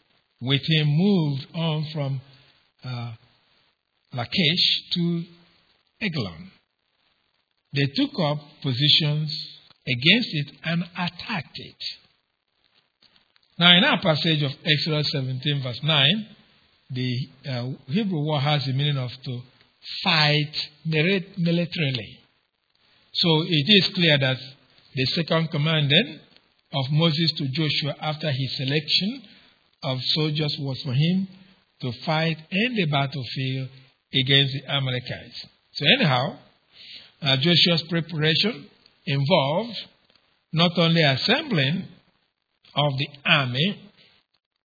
[0.41, 2.21] with him moved on from
[2.85, 3.13] uh,
[4.13, 5.25] Lachish to
[6.03, 6.51] Eglon.
[7.73, 9.35] They took up positions
[9.87, 12.04] against it and attacked it.
[13.59, 16.27] Now, in our passage of Exodus 17, verse 9,
[16.91, 19.41] the uh, Hebrew word has the meaning of to
[20.03, 22.19] fight militarily.
[23.13, 24.39] So it is clear that
[24.95, 26.21] the second command then
[26.73, 29.23] of Moses to Joshua after his selection
[29.85, 31.29] of soldiers was for him
[31.83, 33.69] to fight in the battlefield
[34.13, 35.47] against the Amalekites.
[35.73, 36.39] So, anyhow,
[37.23, 38.67] uh, Joshua's preparation
[39.07, 39.77] involved
[40.53, 41.89] not only assembling
[42.75, 43.91] of the army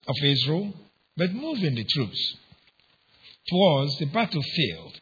[0.07, 0.73] of Israel,
[1.17, 2.37] but moving the troops
[3.49, 5.01] towards the battlefield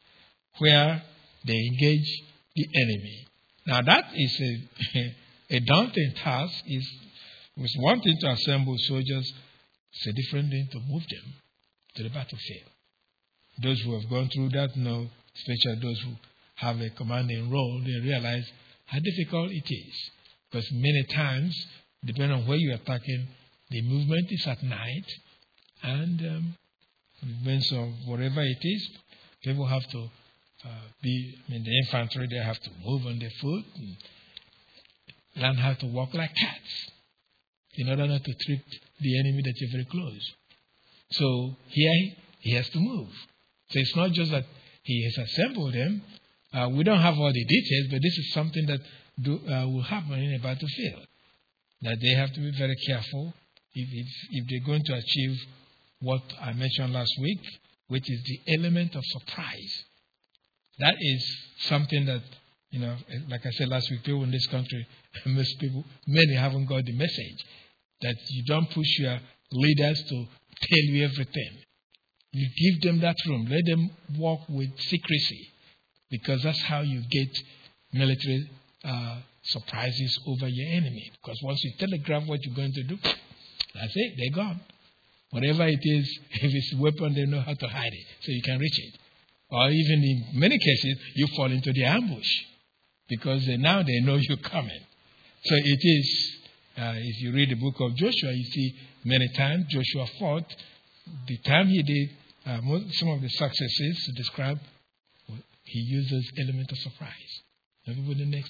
[0.59, 1.03] where
[1.47, 2.23] they engage
[2.55, 3.27] the enemy.
[3.67, 5.15] Now, that is a,
[5.57, 6.55] a daunting task.
[6.67, 6.89] It's,
[7.57, 9.33] it's one thing to assemble soldiers,
[9.93, 11.35] it's a different thing to move them
[11.97, 12.71] to the battlefield.
[13.63, 16.13] Those who have gone through that know, especially those who
[16.57, 18.47] have a commanding role, they realize
[18.87, 20.11] how difficult it is.
[20.51, 21.55] Because many times
[22.05, 23.29] depending on where you're attacking,
[23.71, 25.07] the movement is at night,
[25.83, 26.57] and um,
[27.21, 28.89] depends on whatever it is,
[29.43, 29.99] people have to
[30.65, 30.69] uh,
[31.03, 33.97] be, I mean, the infantry, they have to move on their foot and
[35.37, 36.91] learn how to walk like cats
[37.75, 38.61] in order not to trip
[39.01, 40.33] the enemy that you're very close.
[41.11, 43.09] So here he has to move.
[43.71, 44.45] So it's not just that
[44.83, 46.03] he has assembled them.
[46.53, 48.81] Uh, we don't have all the details, but this is something that
[49.21, 51.07] do, uh, will happen in a battlefield
[51.83, 53.35] that they have to be very careful
[53.75, 55.39] if, if, if they're going to achieve
[56.01, 57.41] what I mentioned last week,
[57.89, 59.85] which is the element of surprise.
[60.79, 62.23] That is something that,
[62.71, 62.97] you know,
[63.29, 64.87] like I said last week, people in this country,
[65.27, 67.47] most people, many haven't got the message
[68.03, 69.19] that you don't push your
[69.53, 70.27] leaders to
[70.61, 71.51] tell you everything.
[72.33, 75.53] You give them that room, let them walk with secrecy,
[76.11, 77.31] because that's how you get
[77.93, 78.51] military
[78.85, 81.11] uh, surprises over your enemy.
[81.13, 84.61] Because once you telegraph what you're going to do, that's it, they're gone.
[85.31, 88.43] Whatever it is, if it's a weapon, they know how to hide it, so you
[88.43, 88.99] can reach it.
[89.51, 92.29] Or even in many cases, you fall into the ambush
[93.09, 94.81] because they, now they know you're coming.
[95.45, 96.37] So it is,
[96.77, 100.55] uh, if you read the book of Joshua, you see many times Joshua fought.
[101.29, 102.11] The time he did,
[102.45, 102.61] uh,
[102.93, 104.59] some of the successes to describe,
[105.63, 107.43] he uses element of surprise.
[107.89, 108.45] Everybody didn't.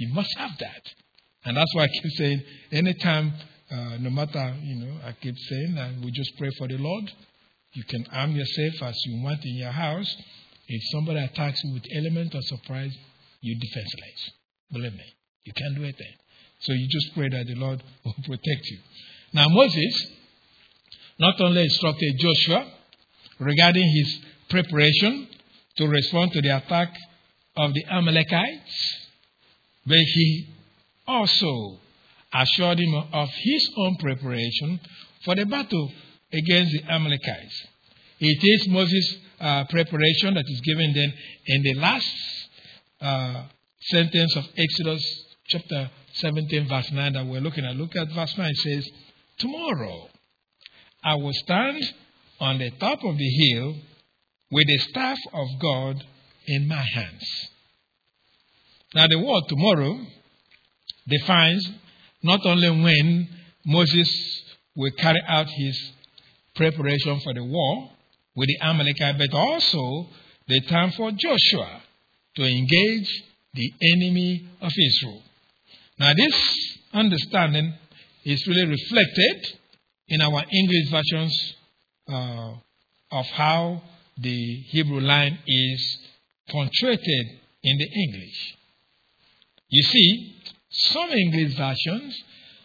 [0.00, 0.82] You must have that.
[1.44, 2.42] And that's why I keep saying,
[2.72, 3.34] anytime,
[3.70, 7.04] uh, no matter, you know, I keep saying, and we just pray for the Lord.
[7.74, 10.10] You can arm yourself as you want in your house.
[10.66, 12.96] If somebody attacks you with element of surprise,
[13.42, 14.30] you're defenseless.
[14.72, 15.04] Believe me,
[15.44, 16.14] you can't do anything.
[16.60, 18.78] So you just pray that the Lord will protect you.
[19.34, 20.06] Now, Moses
[21.18, 22.72] not only instructed Joshua
[23.38, 25.28] regarding his preparation
[25.76, 26.94] to respond to the attack
[27.58, 28.99] of the Amalekites,
[29.90, 30.46] but he
[31.08, 31.80] also
[32.32, 34.78] assured him of his own preparation
[35.24, 35.90] for the battle
[36.32, 37.66] against the Amalekites.
[38.20, 41.12] It is Moses' uh, preparation that is given then
[41.46, 42.16] in the last
[43.00, 43.42] uh,
[43.80, 45.02] sentence of Exodus
[45.48, 47.74] chapter 17, verse 9 that we're looking at.
[47.74, 48.48] Look at verse 9.
[48.48, 48.88] It says,
[49.38, 50.08] Tomorrow
[51.02, 51.82] I will stand
[52.38, 53.74] on the top of the hill
[54.52, 56.04] with the staff of God
[56.46, 57.50] in my hands.
[58.94, 60.00] Now, the word tomorrow
[61.06, 61.68] defines
[62.22, 63.28] not only when
[63.64, 64.42] Moses
[64.74, 65.92] will carry out his
[66.56, 67.90] preparation for the war
[68.34, 70.08] with the Amalekite, but also
[70.48, 71.82] the time for Joshua
[72.36, 73.22] to engage
[73.54, 75.22] the enemy of Israel.
[75.98, 77.74] Now, this understanding
[78.24, 79.58] is really reflected
[80.08, 81.54] in our English versions
[82.08, 82.52] uh,
[83.12, 83.82] of how
[84.18, 85.98] the Hebrew line is
[86.48, 87.26] punctuated
[87.62, 88.56] in the English.
[89.70, 90.36] You see,
[90.68, 92.22] some English versions,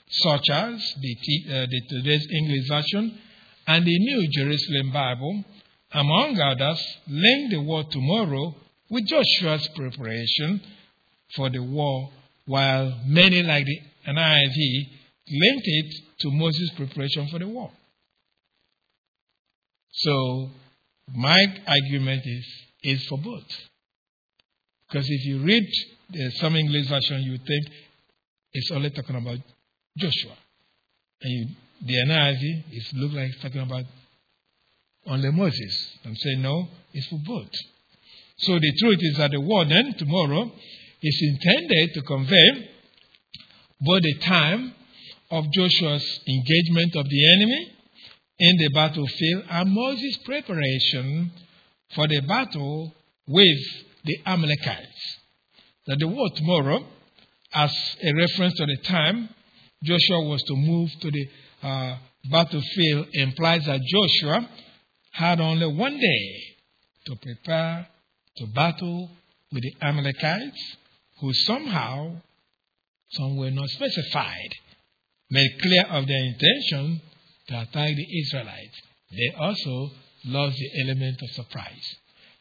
[0.09, 1.17] such as the,
[1.53, 3.19] uh, the today's English version
[3.67, 5.43] and the New Jerusalem Bible,
[5.91, 8.55] among others, link the word tomorrow
[8.89, 10.61] with Joshua's preparation
[11.35, 12.09] for the war,
[12.45, 14.87] while many, like the NIV,
[15.29, 17.71] linked it to Moses' preparation for the war.
[19.91, 20.49] So,
[21.13, 22.45] my argument is,
[22.83, 23.47] is for both.
[24.87, 25.67] Because if you read
[26.09, 27.65] the, some English version, you think
[28.53, 29.37] it's only talking about
[29.97, 30.35] Joshua.
[31.21, 31.47] And you,
[31.85, 33.85] the NIV, it looks like it's talking about
[35.07, 35.97] only Moses.
[36.05, 37.51] I'm saying no, it's for both.
[38.37, 40.51] So the truth is that the word then, tomorrow,
[41.01, 42.69] is intended to convey
[43.81, 44.73] both the time
[45.31, 47.71] of Joshua's engagement of the enemy
[48.39, 51.31] in the battlefield and Moses' preparation
[51.93, 52.93] for the battle
[53.27, 53.59] with
[54.03, 55.17] the Amalekites.
[55.87, 56.85] That the word tomorrow,
[57.53, 57.71] as
[58.03, 59.29] a reference to the time
[59.83, 61.29] Joshua was to move to the
[61.61, 61.97] uh,
[62.31, 64.49] battlefield, implies that Joshua
[65.11, 66.55] had only one day
[67.05, 67.87] to prepare
[68.37, 69.09] to battle
[69.51, 70.75] with the Amalekites,
[71.21, 72.15] who somehow,
[73.11, 74.49] somewhere not specified,
[75.29, 77.01] made clear of their intention
[77.47, 78.81] to attack the Israelites.
[79.11, 79.91] They also
[80.25, 81.95] lost the element of surprise.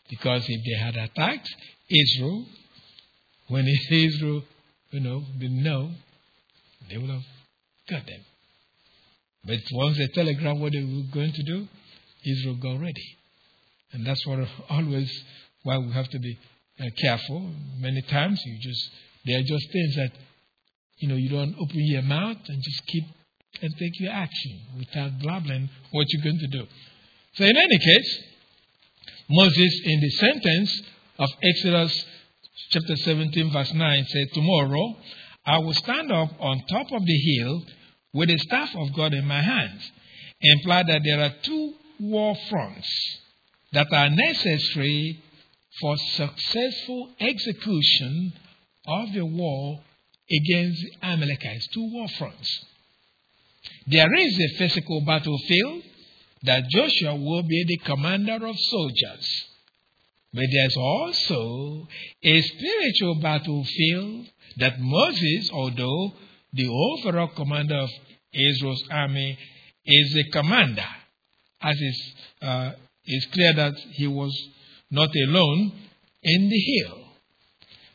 [0.09, 1.49] Because if they had attacked
[1.89, 2.47] Israel,
[3.49, 4.43] when Israel,
[4.91, 5.91] you know, didn't know,
[6.89, 7.23] they would have
[7.89, 8.21] got them.
[9.45, 11.69] But once they telegraphed what they were going to do,
[12.25, 13.17] Israel got ready.
[13.93, 14.41] And that's what
[14.71, 15.11] always
[15.63, 16.39] why we have to be
[16.81, 17.51] uh, careful.
[17.79, 18.91] Many times you just
[19.25, 20.13] there are just things that
[20.99, 23.05] you know you don't open your mouth and just keep
[23.63, 26.67] and take your action without blabbing what you're going to do.
[27.35, 28.23] So in any case,
[29.29, 30.83] Moses in the sentence
[31.19, 32.05] of Exodus
[32.71, 34.97] chapter 17 verse 9 said, Tomorrow
[35.47, 37.63] I will stand up on top of the hill
[38.13, 39.91] with the staff of God in my hands.
[40.41, 42.89] Imply that there are two war fronts
[43.73, 45.23] that are necessary
[45.81, 48.33] for successful execution
[48.87, 49.81] of the war
[50.31, 51.69] against the Amalekites.
[51.73, 52.65] Two war fronts.
[53.87, 55.83] There is a physical battlefield
[56.45, 59.45] that Joshua will be the commander of soldiers.
[60.35, 61.87] But there's also
[62.25, 64.27] a spiritual battlefield
[64.57, 66.13] that Moses, although
[66.53, 67.91] the overall commander of
[68.33, 69.39] Israel's army,
[69.85, 70.87] is a commander,
[71.63, 72.73] as is, uh,
[73.05, 74.37] it's clear that he was
[74.91, 75.73] not alone
[76.25, 76.99] in the hill.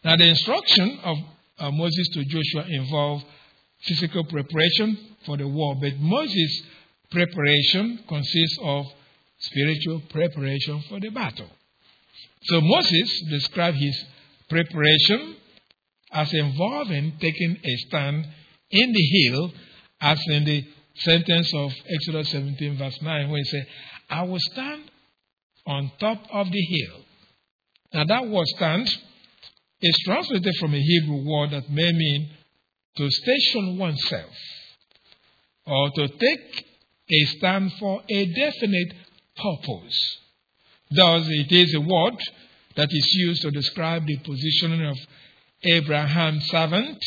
[0.05, 1.17] Now, the instruction of
[1.57, 3.25] uh, Moses to Joshua involved
[3.81, 6.61] physical preparation for the war, but Moses'
[7.11, 8.85] preparation consists of
[9.39, 11.49] spiritual preparation for the battle.
[12.43, 14.05] So Moses described his
[14.49, 15.35] preparation
[16.11, 18.27] as involving taking a stand
[18.71, 19.51] in the hill,
[20.01, 20.65] as in the
[20.95, 23.67] sentence of Exodus 17, verse 9, where he said,
[24.09, 24.89] I will stand
[25.67, 27.01] on top of the hill.
[27.93, 28.87] Now, that word stand
[29.81, 32.29] is translated from a Hebrew word that may mean
[32.97, 34.35] to station oneself
[35.65, 36.65] or to take
[37.11, 38.93] a stand for a definite
[39.35, 40.17] purpose.
[40.91, 42.17] Thus, it is a word
[42.75, 44.97] that is used to describe the position of
[45.63, 46.97] Abraham's servant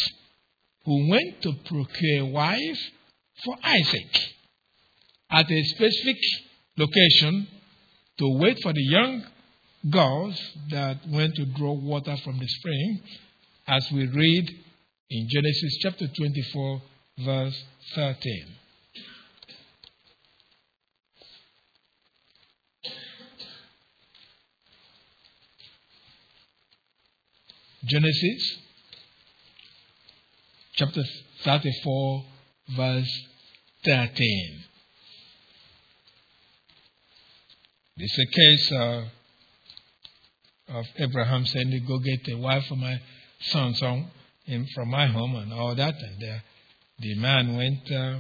[0.85, 2.79] who went to procure a wife
[3.45, 4.21] for Isaac
[5.31, 6.17] at a specific
[6.77, 7.49] location
[8.19, 9.25] to wait for the young
[9.91, 13.01] girls that went to draw water from the spring,
[13.67, 14.51] as we read
[15.11, 16.83] in Genesis chapter 24,
[17.25, 17.65] verse
[17.95, 18.47] 13.
[27.85, 28.59] Genesis
[30.77, 31.03] chapter
[31.43, 32.25] 34,
[32.77, 33.27] verse
[33.85, 34.65] 13.
[37.97, 39.05] This is a case uh,
[40.69, 43.01] of Abraham saying, Go get a wife for my
[43.41, 44.11] son, son
[44.75, 45.95] from my home and all that.
[45.95, 46.41] And the,
[47.01, 48.19] the man went uh,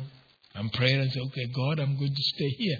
[0.56, 2.78] and prayed and said, Okay, God, I'm going to stay here.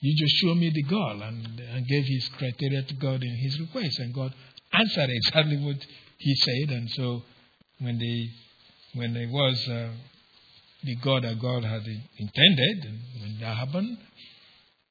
[0.00, 3.60] You just show me the girl and, and gave his criteria to God in his
[3.60, 3.98] request.
[3.98, 4.32] And God
[4.72, 5.76] answered exactly what
[6.18, 6.70] he said.
[6.70, 7.22] And so
[7.80, 8.30] when they
[8.94, 9.90] when it was uh,
[10.82, 11.82] the God that God had
[12.16, 13.98] intended, and when that happened,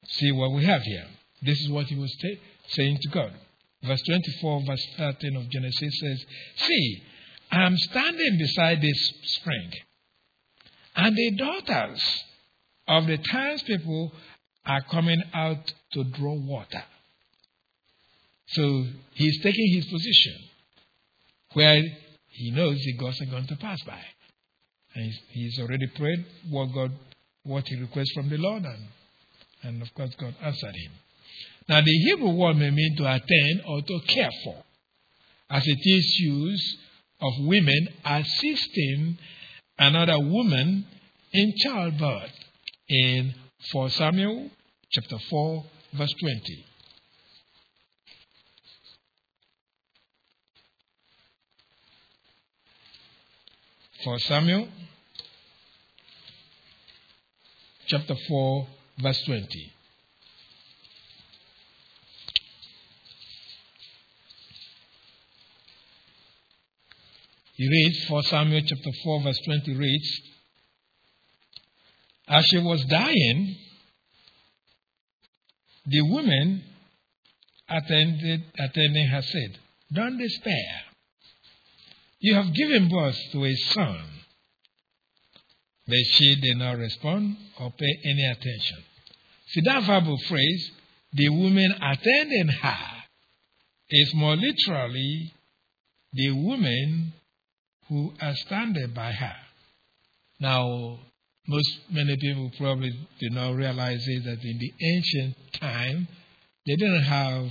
[0.06, 1.06] see what we have here.
[1.42, 3.32] This is what he was t- saying to God.
[3.82, 6.26] Verse 24, verse 13 of Genesis says,
[6.56, 7.02] See,
[7.50, 9.70] I am standing beside this spring,
[10.96, 12.24] and the daughters
[12.88, 14.12] of the townspeople
[14.66, 16.82] are coming out to draw water.
[18.50, 20.36] So he's taking his position
[21.52, 21.82] where
[22.28, 24.00] he knows the gods are going to pass by.
[24.94, 26.92] And he's, he's already prayed what God,
[27.44, 28.86] what he requests from the Lord, and,
[29.62, 30.92] and of course God answered him.
[31.68, 34.64] Now the Hebrew word may mean to attend or to care for,
[35.50, 36.78] as it is used
[37.20, 39.18] of women assisting
[39.78, 40.86] another woman
[41.32, 42.32] in childbirth
[42.88, 43.34] in
[43.72, 44.50] 4 Samuel
[44.90, 46.67] chapter 4 verse 20.
[54.04, 54.68] For Samuel
[57.86, 58.66] chapter 4
[59.00, 59.72] verse 20.
[67.58, 70.20] He reads, for Samuel chapter 4, verse 20 reads,
[72.28, 73.56] As she was dying,
[75.84, 76.62] the women
[77.68, 79.58] attended, attending her said,
[79.92, 80.82] Don't despair.
[82.20, 84.04] You have given birth to a son.
[85.86, 88.78] But she did not respond or pay any attention.
[89.48, 90.70] See that verbal phrase,
[91.12, 92.78] the woman attending her,
[93.90, 95.32] is more literally
[96.12, 97.14] the woman
[97.88, 99.36] who are standing by her.
[100.40, 100.98] Now,
[101.46, 106.06] most many people probably do not realize it that in the ancient time,
[106.66, 107.46] they didn't have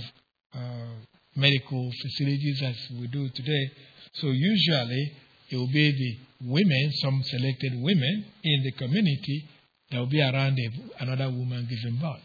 [0.54, 0.94] uh,
[1.34, 3.72] medical facilities as we do today.
[4.14, 5.12] So usually
[5.50, 9.48] it will be the women, some selected women in the community
[9.90, 10.58] that will be around
[11.00, 12.20] another woman giving birth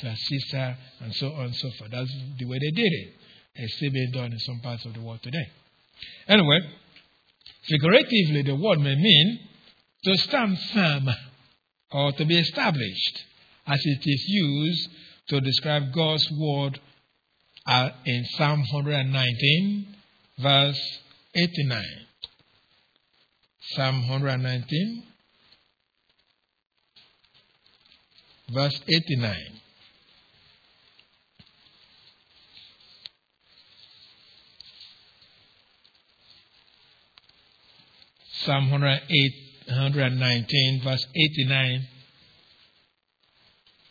[0.00, 1.90] to assist her and so on and so forth.
[1.90, 3.14] That's the way they did it.
[3.54, 5.46] It's still being done in some parts of the world today.
[6.28, 6.60] Anyway,
[7.68, 9.40] Figuratively, the word may mean
[10.04, 11.08] to stand firm
[11.90, 13.24] or to be established,
[13.66, 14.88] as it is used
[15.28, 16.80] to describe God's word
[17.66, 19.96] uh, in Psalm 119,
[20.38, 21.00] verse
[21.38, 21.84] 89.
[23.70, 25.02] Psalm 119,
[28.52, 29.36] verse 89.
[38.44, 41.88] Psalm 119, verse 89.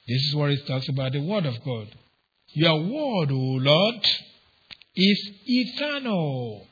[0.08, 1.96] This is what it talks about the Word of God.
[2.54, 4.06] Your Word, O Lord,
[4.96, 6.68] is eternal.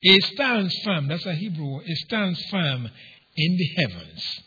[0.00, 1.08] It stands firm.
[1.08, 1.84] That's a Hebrew word.
[1.86, 2.88] It stands firm
[3.36, 4.40] in the heavens.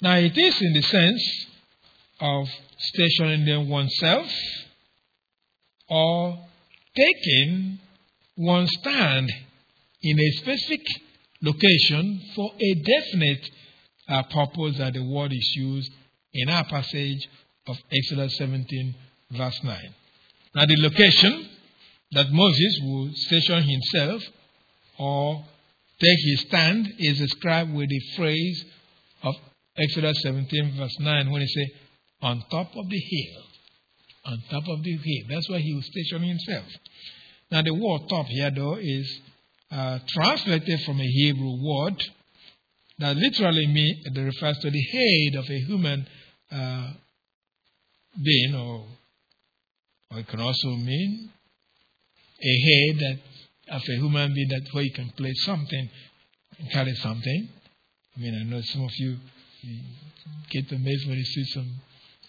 [0.00, 1.46] Now, it is in the sense
[2.20, 4.30] of stationing oneself
[5.88, 6.38] or
[6.96, 7.78] taking
[8.36, 9.30] one stand
[10.02, 10.86] in a specific
[11.42, 13.50] location for a definite
[14.08, 15.92] uh, purpose that the word is used
[16.32, 17.28] in our passage
[17.66, 18.94] of Exodus 17,
[19.32, 19.94] verse 9.
[20.54, 21.48] Now, the location
[22.12, 24.22] that Moses will station himself
[24.98, 25.44] or
[26.00, 28.64] take his stand is described with the phrase
[29.22, 29.34] of
[29.76, 31.68] Exodus 17, verse 9, when he says,
[32.22, 33.42] on top of the hill.
[34.24, 35.26] On top of the hill.
[35.28, 36.66] That's where he will station himself.
[37.50, 39.20] Now, the word top here, though, is
[39.70, 42.02] uh, translated from a Hebrew word
[42.98, 46.06] that literally mean, that refers to the head of a human
[46.50, 46.92] uh,
[48.22, 48.86] being, or,
[50.10, 51.30] or it can also mean
[52.42, 53.18] a head that
[53.70, 55.88] of a human being that where you can play something
[56.58, 57.48] and carry something.
[58.16, 59.16] I mean, I know some of you,
[59.62, 59.80] you
[60.50, 61.70] get amazed when you see some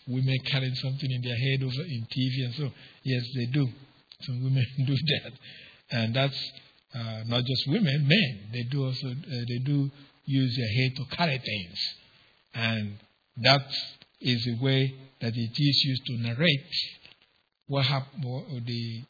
[0.07, 2.71] women carrying something in their head over in TV and so.
[3.03, 3.67] Yes, they do.
[4.21, 5.31] Some women do that,
[5.91, 6.51] and that's
[6.93, 8.49] uh, not just women, men.
[8.51, 9.89] They do also uh, they do
[10.25, 11.79] use their head to carry things,
[12.53, 12.97] and
[13.37, 13.65] that
[14.19, 16.71] is the way that it is used to narrate
[17.67, 19.03] what happened, the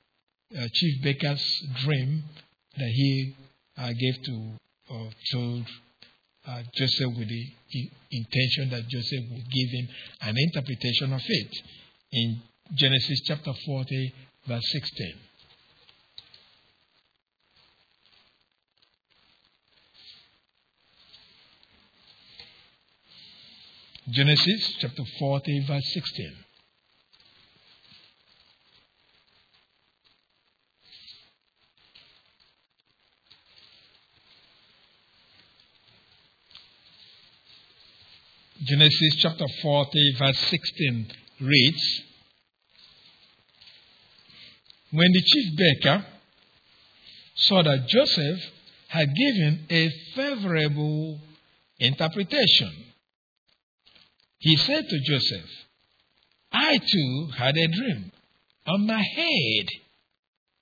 [0.57, 1.41] uh, chief baker's
[1.83, 2.23] dream
[2.77, 3.35] that he
[3.77, 4.51] uh, gave to
[4.89, 5.65] or told
[6.47, 9.87] uh, Joseph with the intention that Joseph would give him
[10.21, 11.55] an interpretation of it.
[12.11, 12.41] In
[12.73, 14.13] Genesis chapter 40,
[14.47, 15.13] verse 16.
[24.09, 26.33] Genesis chapter 40, verse 16.
[38.69, 41.11] Genesis chapter 40, verse 16
[41.41, 42.01] reads
[44.91, 46.05] When the chief baker
[47.33, 48.39] saw that Joseph
[48.89, 51.19] had given a favorable
[51.79, 52.71] interpretation,
[54.37, 55.49] he said to Joseph,
[56.51, 58.11] I too had a dream
[58.67, 59.67] on my head.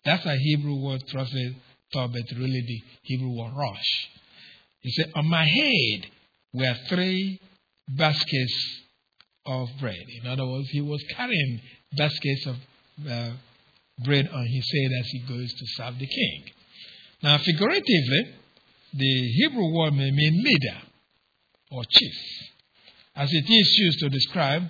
[0.05, 1.55] That's a Hebrew word prophet
[1.93, 4.07] but really the Hebrew word rosh.
[4.79, 6.05] He said, On my head
[6.53, 7.41] were three
[7.87, 8.81] baskets
[9.45, 10.05] of bread.
[10.21, 11.61] In other words, he was carrying
[11.97, 12.55] baskets of
[13.09, 13.29] uh,
[14.03, 16.43] bread on his head as he goes to serve the king.
[17.23, 18.35] Now, figuratively,
[18.93, 20.81] the Hebrew word may mean leader
[21.71, 22.15] or chief,
[23.15, 24.63] as it is used to describe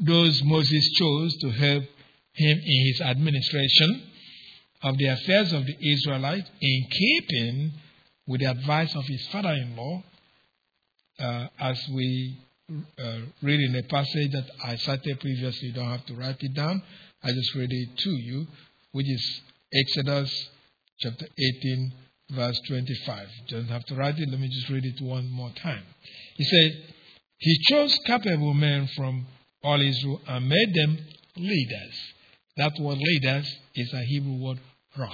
[0.00, 1.84] those Moses chose to help
[2.32, 4.02] him in his administration
[4.82, 7.72] of the affairs of the Israelites in keeping
[8.26, 10.02] with the advice of his father in law
[11.18, 12.38] uh, as we
[12.70, 16.54] uh, read in a passage that I cited previously, you don't have to write it
[16.54, 16.82] down.
[17.22, 18.46] I just read it to you,
[18.92, 19.40] which is
[19.74, 20.50] Exodus
[21.00, 21.26] chapter
[21.60, 21.92] 18,
[22.30, 23.28] verse 25.
[23.46, 24.28] You don't have to write it.
[24.30, 25.82] Let me just read it one more time.
[26.36, 26.94] He said,
[27.38, 29.26] He chose capable men from
[29.62, 30.98] all Israel and made them
[31.36, 31.98] leaders.
[32.56, 34.60] That word leaders is a Hebrew word
[34.98, 35.12] rosh,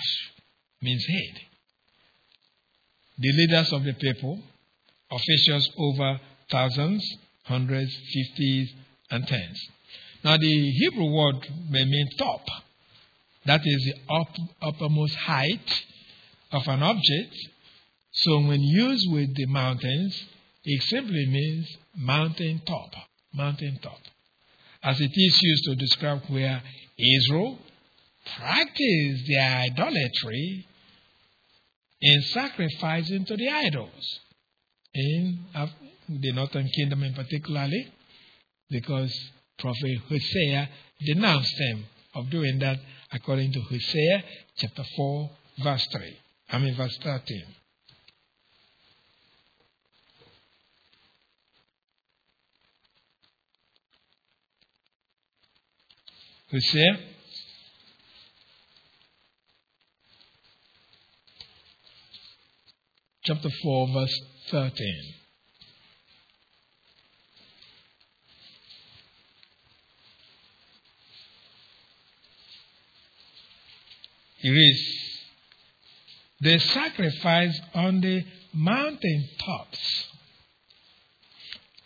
[0.82, 1.40] means head.
[3.18, 4.42] The leaders of the people
[5.14, 8.72] officials over thousands, hundreds, fifties,
[9.10, 9.68] and tens.
[10.22, 12.46] Now, the Hebrew word may mean top.
[13.46, 15.84] That is the up, uppermost height
[16.52, 17.34] of an object.
[18.12, 20.24] So, when used with the mountains,
[20.64, 22.90] it simply means mountain top.
[23.34, 23.98] Mountain top.
[24.82, 26.62] As it is used to describe where
[26.98, 27.58] Israel
[28.38, 30.66] practiced their idolatry
[32.00, 34.20] in sacrificing to the idols
[34.95, 35.40] in
[36.09, 37.92] the northern kingdom in particularly,
[38.70, 39.12] because
[39.59, 40.68] Prophet Hosea
[41.05, 41.84] denounced them
[42.14, 42.78] of doing that
[43.12, 44.24] according to Hosea
[44.57, 45.30] chapter 4,
[45.62, 46.16] verse 3.
[46.51, 47.42] I mean, verse 13.
[56.51, 56.99] Hosea
[63.24, 64.20] chapter 4, verse
[64.51, 65.14] 13.
[74.42, 75.05] It is
[76.40, 80.07] the sacrifice on the mountain tops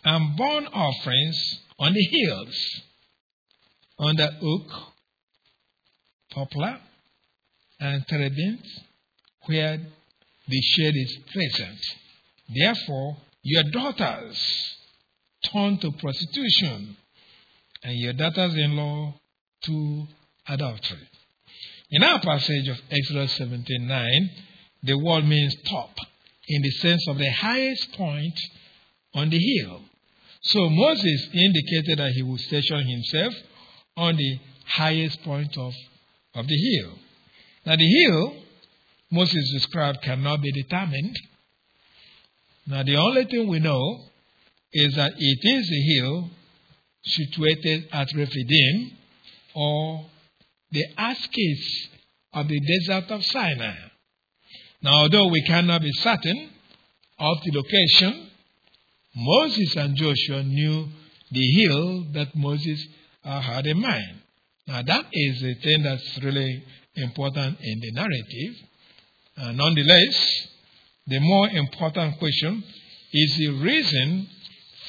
[0.03, 2.81] and burnt offerings on the hills,
[3.97, 4.93] on the oak,
[6.31, 6.79] poplar,
[7.79, 8.65] and terebinth,
[9.45, 9.79] where
[10.47, 11.79] the shade is present.
[12.53, 14.37] Therefore, your daughters
[15.51, 16.97] turn to prostitution,
[17.83, 19.13] and your daughters in law
[19.63, 20.07] to
[20.47, 21.07] adultery.
[21.91, 24.29] In our passage of Exodus 17:9,
[24.83, 25.95] the word means top,
[26.47, 28.39] in the sense of the highest point
[29.13, 29.81] on the hill.
[30.41, 33.33] So Moses indicated that he would station himself
[33.97, 35.73] on the highest point of,
[36.35, 36.97] of the hill.
[37.65, 38.35] Now, the hill
[39.11, 41.17] Moses described cannot be determined
[42.69, 43.99] now, the only thing we know
[44.71, 46.29] is that it is a hill
[47.03, 48.91] situated at Rephidim
[49.55, 50.05] or
[50.71, 51.87] the outskirts
[52.31, 53.75] of the desert of Sinai.
[54.83, 56.51] Now, although we cannot be certain
[57.17, 58.29] of the location,
[59.15, 60.89] Moses and Joshua knew
[61.31, 62.85] the hill that Moses
[63.25, 64.21] uh, had in mind.
[64.67, 66.63] Now, that is the thing that's really
[66.95, 68.55] important in the narrative.
[69.35, 70.47] Uh, nonetheless,
[71.09, 72.63] the more important question
[73.11, 74.27] is the reason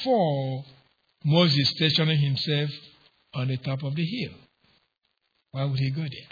[0.03, 0.63] for
[1.25, 2.69] Moses stationing himself
[3.33, 4.33] on the top of the hill.
[5.51, 6.31] Why would he go there?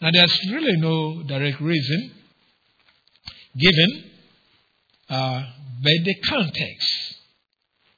[0.00, 2.12] Now, there's really no direct reason
[3.56, 4.10] given,
[5.08, 5.42] uh,
[5.82, 7.14] but the context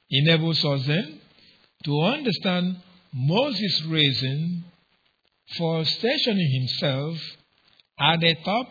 [0.09, 1.19] enables us then
[1.83, 2.77] to understand
[3.13, 4.63] Moses' reason
[5.57, 7.17] for stationing himself
[7.99, 8.67] at the top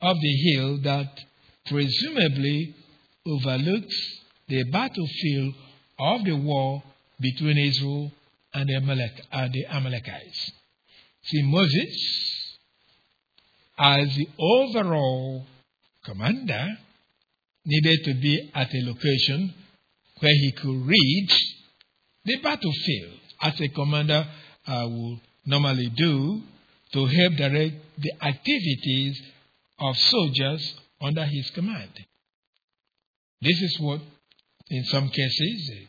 [0.00, 1.08] of the hill that
[1.66, 2.74] presumably
[3.26, 3.96] overlooks
[4.48, 5.54] the battlefield
[5.98, 6.82] of the war
[7.20, 8.12] between Israel
[8.54, 10.52] and the, Amalek, uh, the Amalekites.
[11.24, 12.56] See, Moses,
[13.78, 15.44] as the overall
[16.04, 16.78] commander,
[17.64, 19.52] needed to be at a location
[20.20, 21.28] where he could read
[22.24, 24.26] the battlefield, as a commander
[24.66, 26.42] uh, would normally do
[26.92, 29.20] to help direct the activities
[29.78, 31.90] of soldiers under his command.
[33.42, 34.00] This is what,
[34.70, 35.88] in some cases,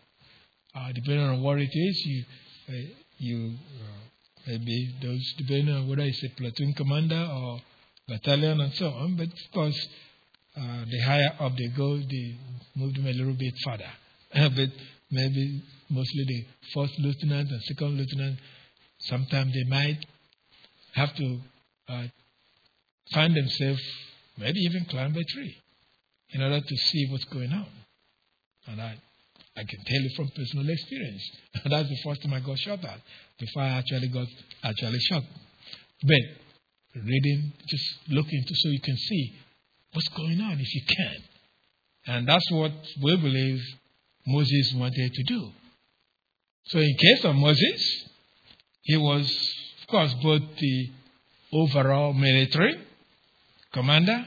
[0.76, 2.24] uh, depending on what it is, you,
[2.70, 2.74] uh,
[3.18, 4.08] you uh,
[4.48, 7.62] maybe those depending on whether it's a platoon commander or
[8.08, 9.16] battalion and so on.
[9.16, 9.88] But of course,
[10.56, 12.38] uh, the higher up they go, they
[12.76, 13.90] move them a little bit further.
[14.34, 14.70] but
[15.10, 18.40] maybe mostly the first lieutenant and second lieutenant,
[19.00, 20.06] sometimes they might
[20.94, 21.40] have to
[21.88, 22.04] uh,
[23.14, 23.82] find themselves,
[24.38, 25.56] maybe even climb a tree
[26.32, 27.68] in order to see what's going on.
[28.68, 28.98] And I,
[29.56, 31.32] I can tell you from personal experience.
[31.66, 33.00] That's the first time I got shot at
[33.40, 34.28] before I actually got
[34.64, 35.24] actually shot.
[36.04, 36.22] But
[36.96, 39.34] reading, just looking to so you can see
[39.94, 41.16] what's going on if you can.
[42.08, 43.62] And that's what we believe
[44.26, 45.52] Moses wanted to do.
[46.68, 48.10] So in case of Moses,
[48.82, 49.26] he was,
[49.82, 50.90] of course, both the
[51.54, 52.76] overall military
[53.74, 54.26] commander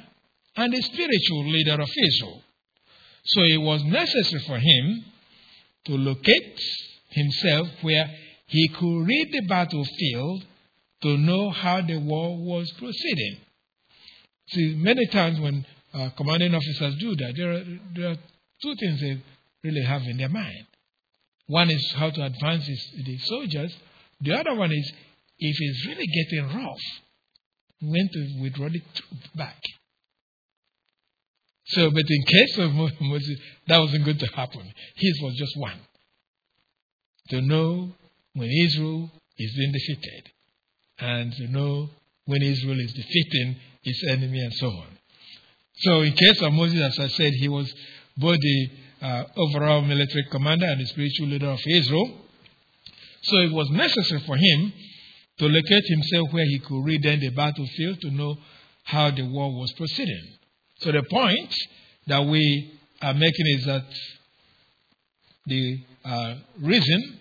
[0.57, 2.43] and the spiritual leader of Israel.
[3.25, 5.05] So it was necessary for him
[5.87, 6.61] to locate
[7.11, 8.11] himself where
[8.47, 10.45] he could read the battlefield
[11.03, 13.39] to know how the war was proceeding.
[14.49, 15.65] See, many times when
[15.95, 17.65] uh, commanding officers do that, there are,
[17.95, 18.17] there are
[18.63, 19.23] two things they
[19.63, 20.67] really have in their mind.
[21.47, 23.75] One is how to advance the soldiers.
[24.21, 24.93] The other one is
[25.39, 26.79] if it's really getting rough,
[27.83, 29.61] when to withdraw troops back.
[31.67, 34.73] So, but in case of Moses, that wasn't going to happen.
[34.97, 35.81] His was just one.
[37.29, 37.93] To know
[38.35, 40.31] when Israel is being defeated,
[40.99, 41.91] and to know
[42.25, 44.99] when Israel is defeating its enemy, and so on.
[45.77, 47.73] So, in case of Moses, as I said, he was
[48.17, 48.71] both the
[49.01, 52.19] uh, overall military commander and the spiritual leader of Israel.
[53.23, 54.73] So, it was necessary for him
[55.41, 58.37] to locate himself where he could read then the battlefield to know
[58.85, 60.37] how the war was proceeding.
[60.81, 61.55] So the point
[62.09, 63.85] that we are making is that
[65.47, 67.21] the uh, reason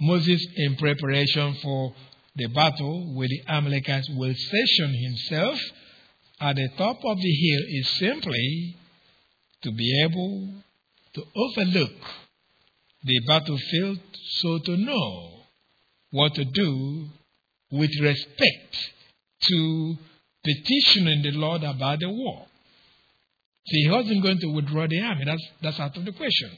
[0.00, 1.94] Moses, in preparation for
[2.36, 5.58] the battle with the Amalekites, will station himself
[6.40, 8.76] at the top of the hill is simply
[9.62, 10.48] to be able
[11.14, 11.96] to overlook
[13.02, 13.98] the battlefield
[14.42, 15.35] so to know
[16.10, 17.06] what to do
[17.70, 18.76] with respect
[19.42, 19.96] to
[20.44, 22.46] petitioning the Lord about the war.
[23.68, 25.24] See, he wasn't going to withdraw the army.
[25.24, 26.50] That's, that's out of the question.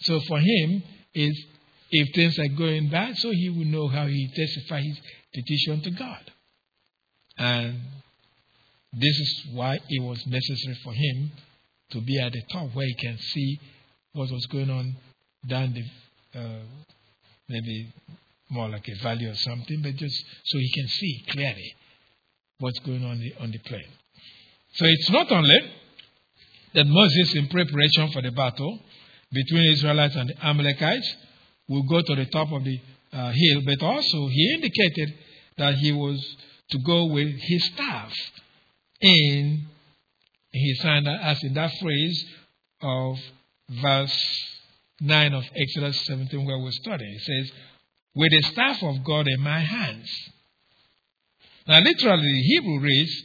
[0.00, 0.82] So for him,
[1.14, 1.44] is
[1.90, 5.00] if things are going bad, so he will know how he testifies his
[5.34, 6.30] petition to God.
[7.36, 7.80] And
[8.92, 11.32] this is why it was necessary for him
[11.90, 13.60] to be at the top where he can see
[14.12, 14.96] what was going on
[15.48, 16.62] down the, uh,
[17.48, 17.92] maybe
[18.50, 21.74] more like a valley or something, but just so he can see clearly
[22.58, 23.86] what's going on the, on the plain.
[24.74, 25.58] So it's not only
[26.74, 28.78] that Moses, in preparation for the battle
[29.32, 31.16] between the Israelites and the Amalekites,
[31.68, 32.80] will go to the top of the
[33.12, 35.14] uh, hill, but also he indicated
[35.58, 36.36] that he was
[36.70, 38.12] to go with his staff
[39.00, 39.66] in
[40.52, 42.24] his hand, as in that phrase
[42.82, 43.18] of
[43.68, 44.46] verse
[45.00, 47.14] 9 of Exodus 17, where we're studying.
[47.14, 47.52] It says,
[48.14, 50.10] With the staff of God in my hands.
[51.66, 53.22] Now, literally, the Hebrew reads,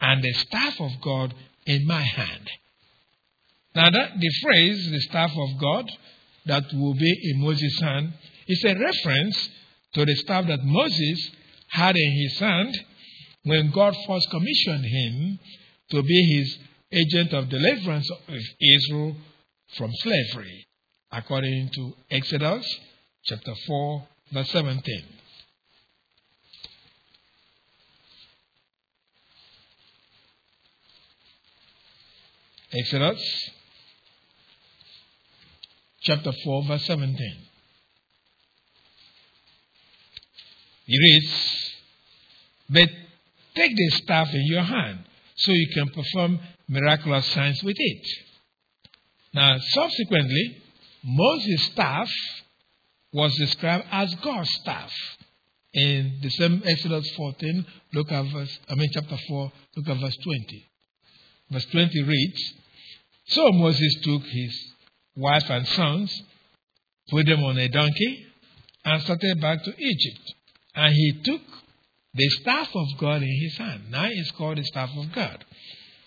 [0.00, 1.34] And the staff of God
[1.66, 2.48] in my hand.
[3.74, 5.90] Now, that, the phrase, the staff of God,
[6.46, 8.12] that will be in Moses' hand,
[8.46, 9.48] is a reference
[9.94, 11.30] to the staff that Moses
[11.68, 12.78] had in his hand
[13.44, 15.38] when God first commissioned him
[15.90, 16.58] to be his
[16.92, 19.16] agent of deliverance of Israel
[19.76, 20.66] from slavery,
[21.12, 22.66] according to Exodus
[23.24, 25.04] chapter 4, verse 17.
[32.70, 33.50] Exodus
[36.02, 37.16] chapter 4, verse 17.
[40.84, 41.74] He reads,
[42.70, 42.88] But
[43.54, 45.00] take the staff in your hand
[45.36, 48.06] so you can perform miraculous signs with it.
[49.34, 50.62] Now, subsequently,
[51.02, 52.10] Moses' staff
[53.12, 54.92] was described as God's staff.
[55.74, 60.16] In the same Exodus 14, look at verse, I mean, chapter 4, look at verse
[60.16, 60.68] 20.
[61.50, 62.54] Verse 20 reads,
[63.26, 64.72] So Moses took his
[65.16, 66.22] wife and sons,
[67.10, 68.26] put them on a donkey,
[68.84, 70.34] and started back to Egypt.
[70.74, 71.42] And he took
[72.14, 73.90] the staff of God in his hand.
[73.90, 75.44] Now it's called the staff of God.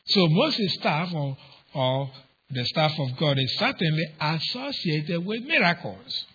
[0.05, 1.37] So Moses' staff or,
[1.73, 2.09] or
[2.49, 6.25] the staff of God is certainly associated with miracles.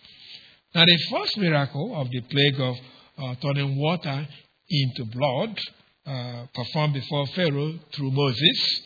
[0.75, 2.75] Now, the first miracle of the plague of
[3.17, 4.27] uh, turning water
[4.69, 5.59] into blood,
[6.05, 8.81] uh, performed before Pharaoh through Moses,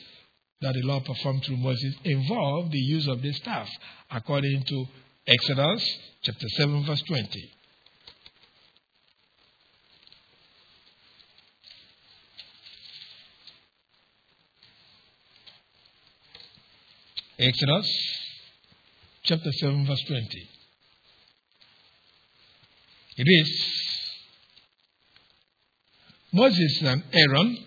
[0.62, 3.68] that the Lord performed through Moses, involved the use of the staff,
[4.12, 4.86] according to
[5.28, 7.52] Exodus chapter 7, verse 20.
[17.40, 17.88] Exodus
[19.24, 20.51] chapter 7, verse 20.
[23.18, 23.82] It is
[26.34, 27.58] Moses and Aaron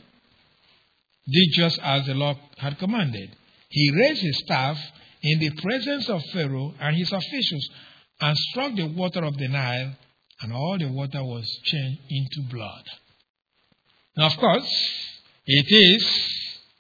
[1.31, 3.37] did just as the Lord had commanded.
[3.69, 4.79] He raised his staff
[5.23, 7.69] in the presence of Pharaoh and his officials
[8.21, 9.97] and struck the water of the Nile,
[10.41, 12.85] and all the water was changed into blood.
[14.17, 14.71] Now, of course,
[15.47, 16.25] it is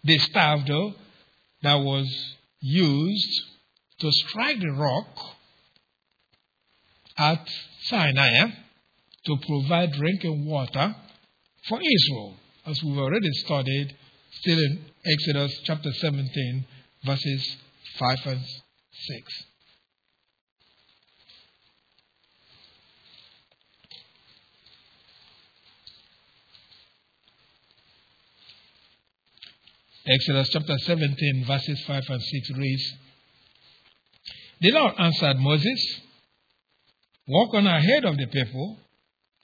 [0.05, 0.95] the staff, though,
[1.63, 2.07] that was
[2.61, 3.43] used
[4.01, 5.37] to strike the rock
[7.19, 7.49] at
[7.85, 8.51] Sinai eh,
[9.27, 10.95] to provide drinking water
[11.69, 13.95] for Israel, as we've already studied
[14.41, 16.67] still in Exodus chapter 17,
[17.05, 17.57] verses
[17.99, 19.45] 5 and 6.
[30.07, 32.93] Exodus chapter 17, verses 5 and 6 reads
[34.61, 36.01] The Lord answered Moses,
[37.27, 38.77] Walk on ahead of the people,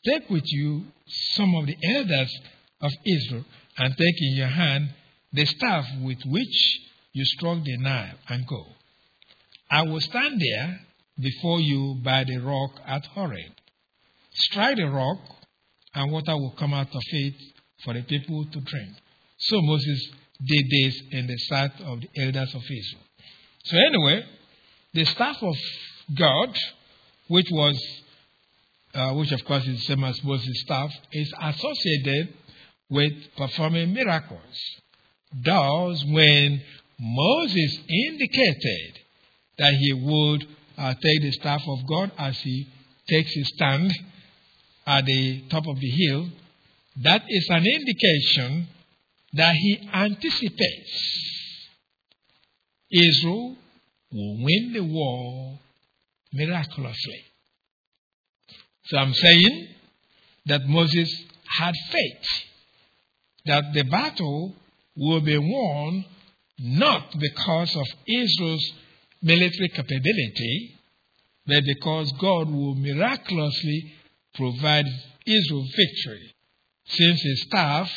[0.05, 0.85] take with you
[1.35, 2.31] some of the elders
[2.81, 3.45] of Israel,
[3.79, 4.91] and take in your hand
[5.33, 6.81] the staff with which
[7.13, 8.67] you struck the Nile, and go.
[9.71, 10.81] I will stand there
[11.19, 13.53] before you by the rock at Horeb.
[14.33, 15.19] Strike the rock,
[15.95, 17.35] and water will come out of it
[17.85, 18.91] for the people to drink.
[19.39, 20.11] So Moses
[20.45, 23.05] did this in the sight of the elders of Israel.
[23.65, 24.25] So, anyway,
[24.95, 25.55] the staff of
[26.15, 26.57] God,
[27.31, 27.81] which was,
[28.93, 32.35] uh, which of course is the same as Moses' staff, is associated
[32.91, 34.57] with performing miracles.
[35.33, 36.61] Thus, when
[36.99, 38.99] Moses indicated
[39.59, 40.45] that he would
[40.77, 42.67] uh, take the staff of God as he
[43.09, 43.93] takes his stand
[44.85, 46.31] at the top of the hill,
[47.05, 48.67] that is an indication
[49.35, 51.21] that he anticipates
[52.91, 53.57] Israel
[54.13, 55.61] will win the war
[56.33, 57.25] miraculously.
[58.85, 59.69] So I'm saying
[60.47, 61.09] that Moses
[61.59, 62.29] had faith
[63.47, 64.55] that the battle
[64.97, 66.05] will be won
[66.59, 68.73] not because of Israel's
[69.23, 70.79] military capability,
[71.47, 73.93] but because God will miraculously
[74.35, 74.87] provide
[75.27, 76.35] Israel victory,
[76.87, 77.91] since his staff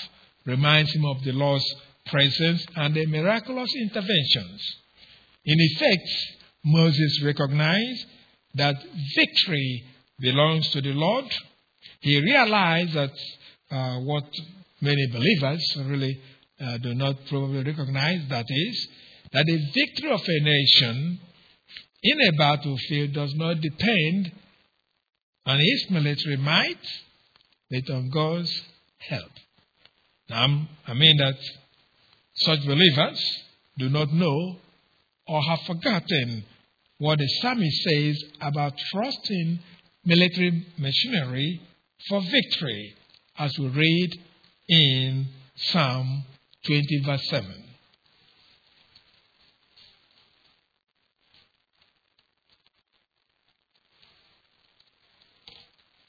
[0.45, 1.65] reminds him of the Lord's
[2.05, 4.61] presence and the miraculous interventions.
[5.45, 6.07] In effect,
[6.63, 8.05] Moses recognized
[8.55, 8.75] that
[9.15, 9.83] victory
[10.19, 11.25] belongs to the Lord.
[11.99, 13.11] He realized that
[13.71, 14.25] uh, what
[14.81, 16.21] many believers really
[16.59, 18.87] uh, do not probably recognize that is,
[19.31, 21.19] that the victory of a nation
[22.03, 24.31] in a battlefield does not depend
[25.45, 26.85] on its military might,
[27.69, 28.61] but on God's
[28.99, 29.31] help.
[30.29, 31.37] Now, I mean that
[32.35, 33.23] such believers
[33.77, 34.57] do not know
[35.27, 36.45] or have forgotten
[37.03, 39.59] what the psalmist says about trusting
[40.05, 41.61] military machinery
[42.07, 42.95] for victory,
[43.37, 44.09] as we read
[44.69, 46.23] in Psalm
[46.65, 47.63] 20, verse 7.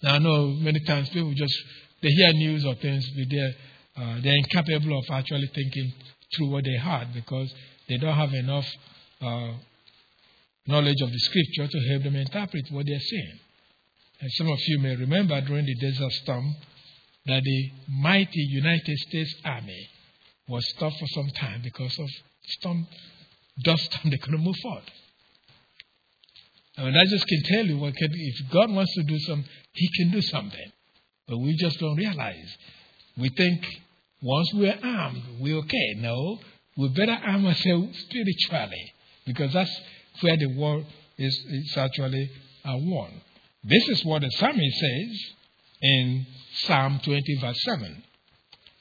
[0.05, 1.55] Now, I know many times people just
[2.03, 3.55] they hear news or things, but they're
[3.97, 5.93] uh, they're incapable of actually thinking
[6.37, 7.53] through what they heard because
[7.89, 8.67] they don't have enough
[9.21, 9.55] uh,
[10.67, 13.39] knowledge of the scripture to help them interpret what they're saying.
[14.21, 16.55] And some of you may remember during the Desert Storm
[17.27, 19.89] that the mighty United States Army
[20.49, 22.09] was stopped for some time because of
[22.47, 22.87] storm,
[23.63, 24.11] dust storm.
[24.11, 24.91] They couldn't move forward.
[26.77, 29.89] I I just can tell you what can, if God wants to do something, He
[29.97, 30.73] can do something.
[31.29, 32.57] But we just don't realize.
[33.17, 33.65] We think
[34.21, 35.95] once we're armed, we're okay.
[35.97, 36.39] No,
[36.77, 38.93] we better arm ourselves spiritually
[39.27, 39.81] because that's
[40.21, 40.83] where the war
[41.19, 42.31] is, is actually
[42.65, 43.21] uh, won.
[43.63, 45.21] This is what the psalmist says
[45.81, 46.27] in
[46.67, 48.03] Psalm 20, verse 7.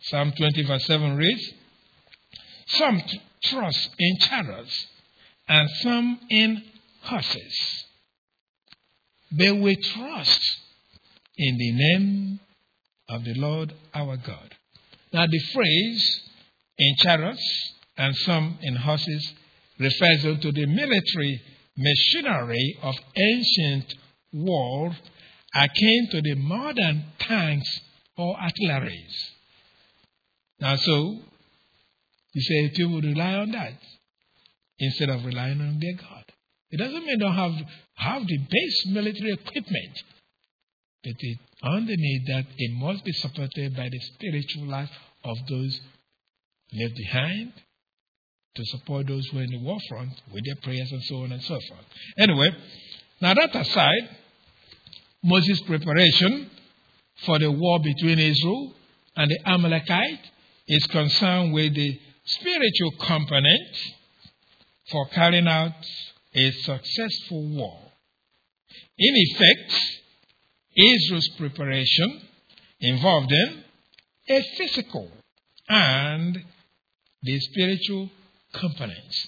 [0.03, 1.51] Psalm 20, verse 7 reads
[2.67, 3.01] Some
[3.43, 4.87] trust in chariots
[5.47, 6.63] and some in
[7.01, 7.85] horses.
[9.31, 10.41] But we trust
[11.37, 12.39] in the name
[13.09, 14.55] of the Lord our God.
[15.11, 16.21] Now, the phrase
[16.77, 19.33] in chariots and some in horses
[19.79, 21.41] refers to the military
[21.77, 23.93] machinery of ancient
[24.31, 24.95] war
[25.55, 27.79] akin to the modern tanks
[28.17, 29.31] or artilleries.
[30.59, 31.19] Now, so
[32.33, 33.79] you say people rely on that
[34.79, 36.23] instead of relying on their God.
[36.71, 37.53] It doesn't mean they don't have,
[37.95, 40.03] have the base military equipment,
[41.03, 44.89] but it, underneath that, it must be supported by the spiritual life
[45.23, 45.79] of those
[46.73, 47.53] left behind
[48.55, 51.31] to support those who are in the war front with their prayers and so on
[51.31, 51.85] and so forth.
[52.17, 52.49] Anyway,
[53.21, 54.09] now that aside,
[55.23, 56.51] Moses' preparation
[57.25, 58.73] for the war between Israel
[59.15, 60.29] and the Amalekite
[60.67, 63.77] is concerned with the spiritual component
[64.91, 65.73] for carrying out
[66.35, 67.79] a successful war.
[68.97, 69.99] In effect,
[70.75, 72.21] Israel's preparation
[72.79, 73.63] involved in
[74.29, 75.09] a physical
[75.69, 76.43] and
[77.21, 78.09] the spiritual
[78.53, 79.27] components.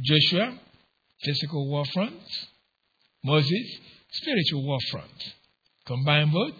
[0.00, 0.58] Joshua,
[1.22, 2.20] physical war front.
[3.22, 3.78] Moses,
[4.12, 5.34] spiritual war front.
[5.86, 6.54] Combine both,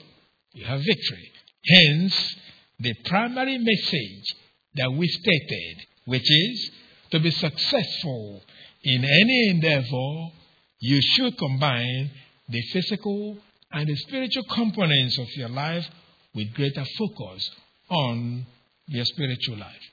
[0.53, 1.33] you have victory.
[1.67, 2.37] Hence,
[2.79, 4.35] the primary message
[4.75, 6.71] that we stated, which is
[7.11, 8.43] to be successful
[8.83, 10.33] in any endeavor,
[10.79, 12.11] you should combine
[12.49, 13.37] the physical
[13.73, 15.87] and the spiritual components of your life
[16.35, 17.51] with greater focus
[17.89, 18.47] on
[18.87, 19.91] your spiritual life.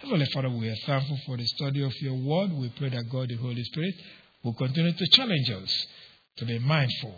[0.00, 2.54] Heavenly Father, we are thankful for the study of your word.
[2.54, 3.94] We pray that God, the Holy Spirit,
[4.42, 5.86] will continue to challenge us
[6.38, 7.14] to be mindful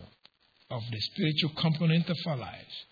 [0.69, 2.85] of the spiritual component of our lives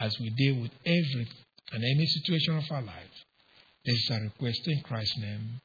[0.00, 1.28] as we deal with every
[1.72, 3.24] and any situation of our lives.
[3.84, 5.60] This is our request in Christ's name.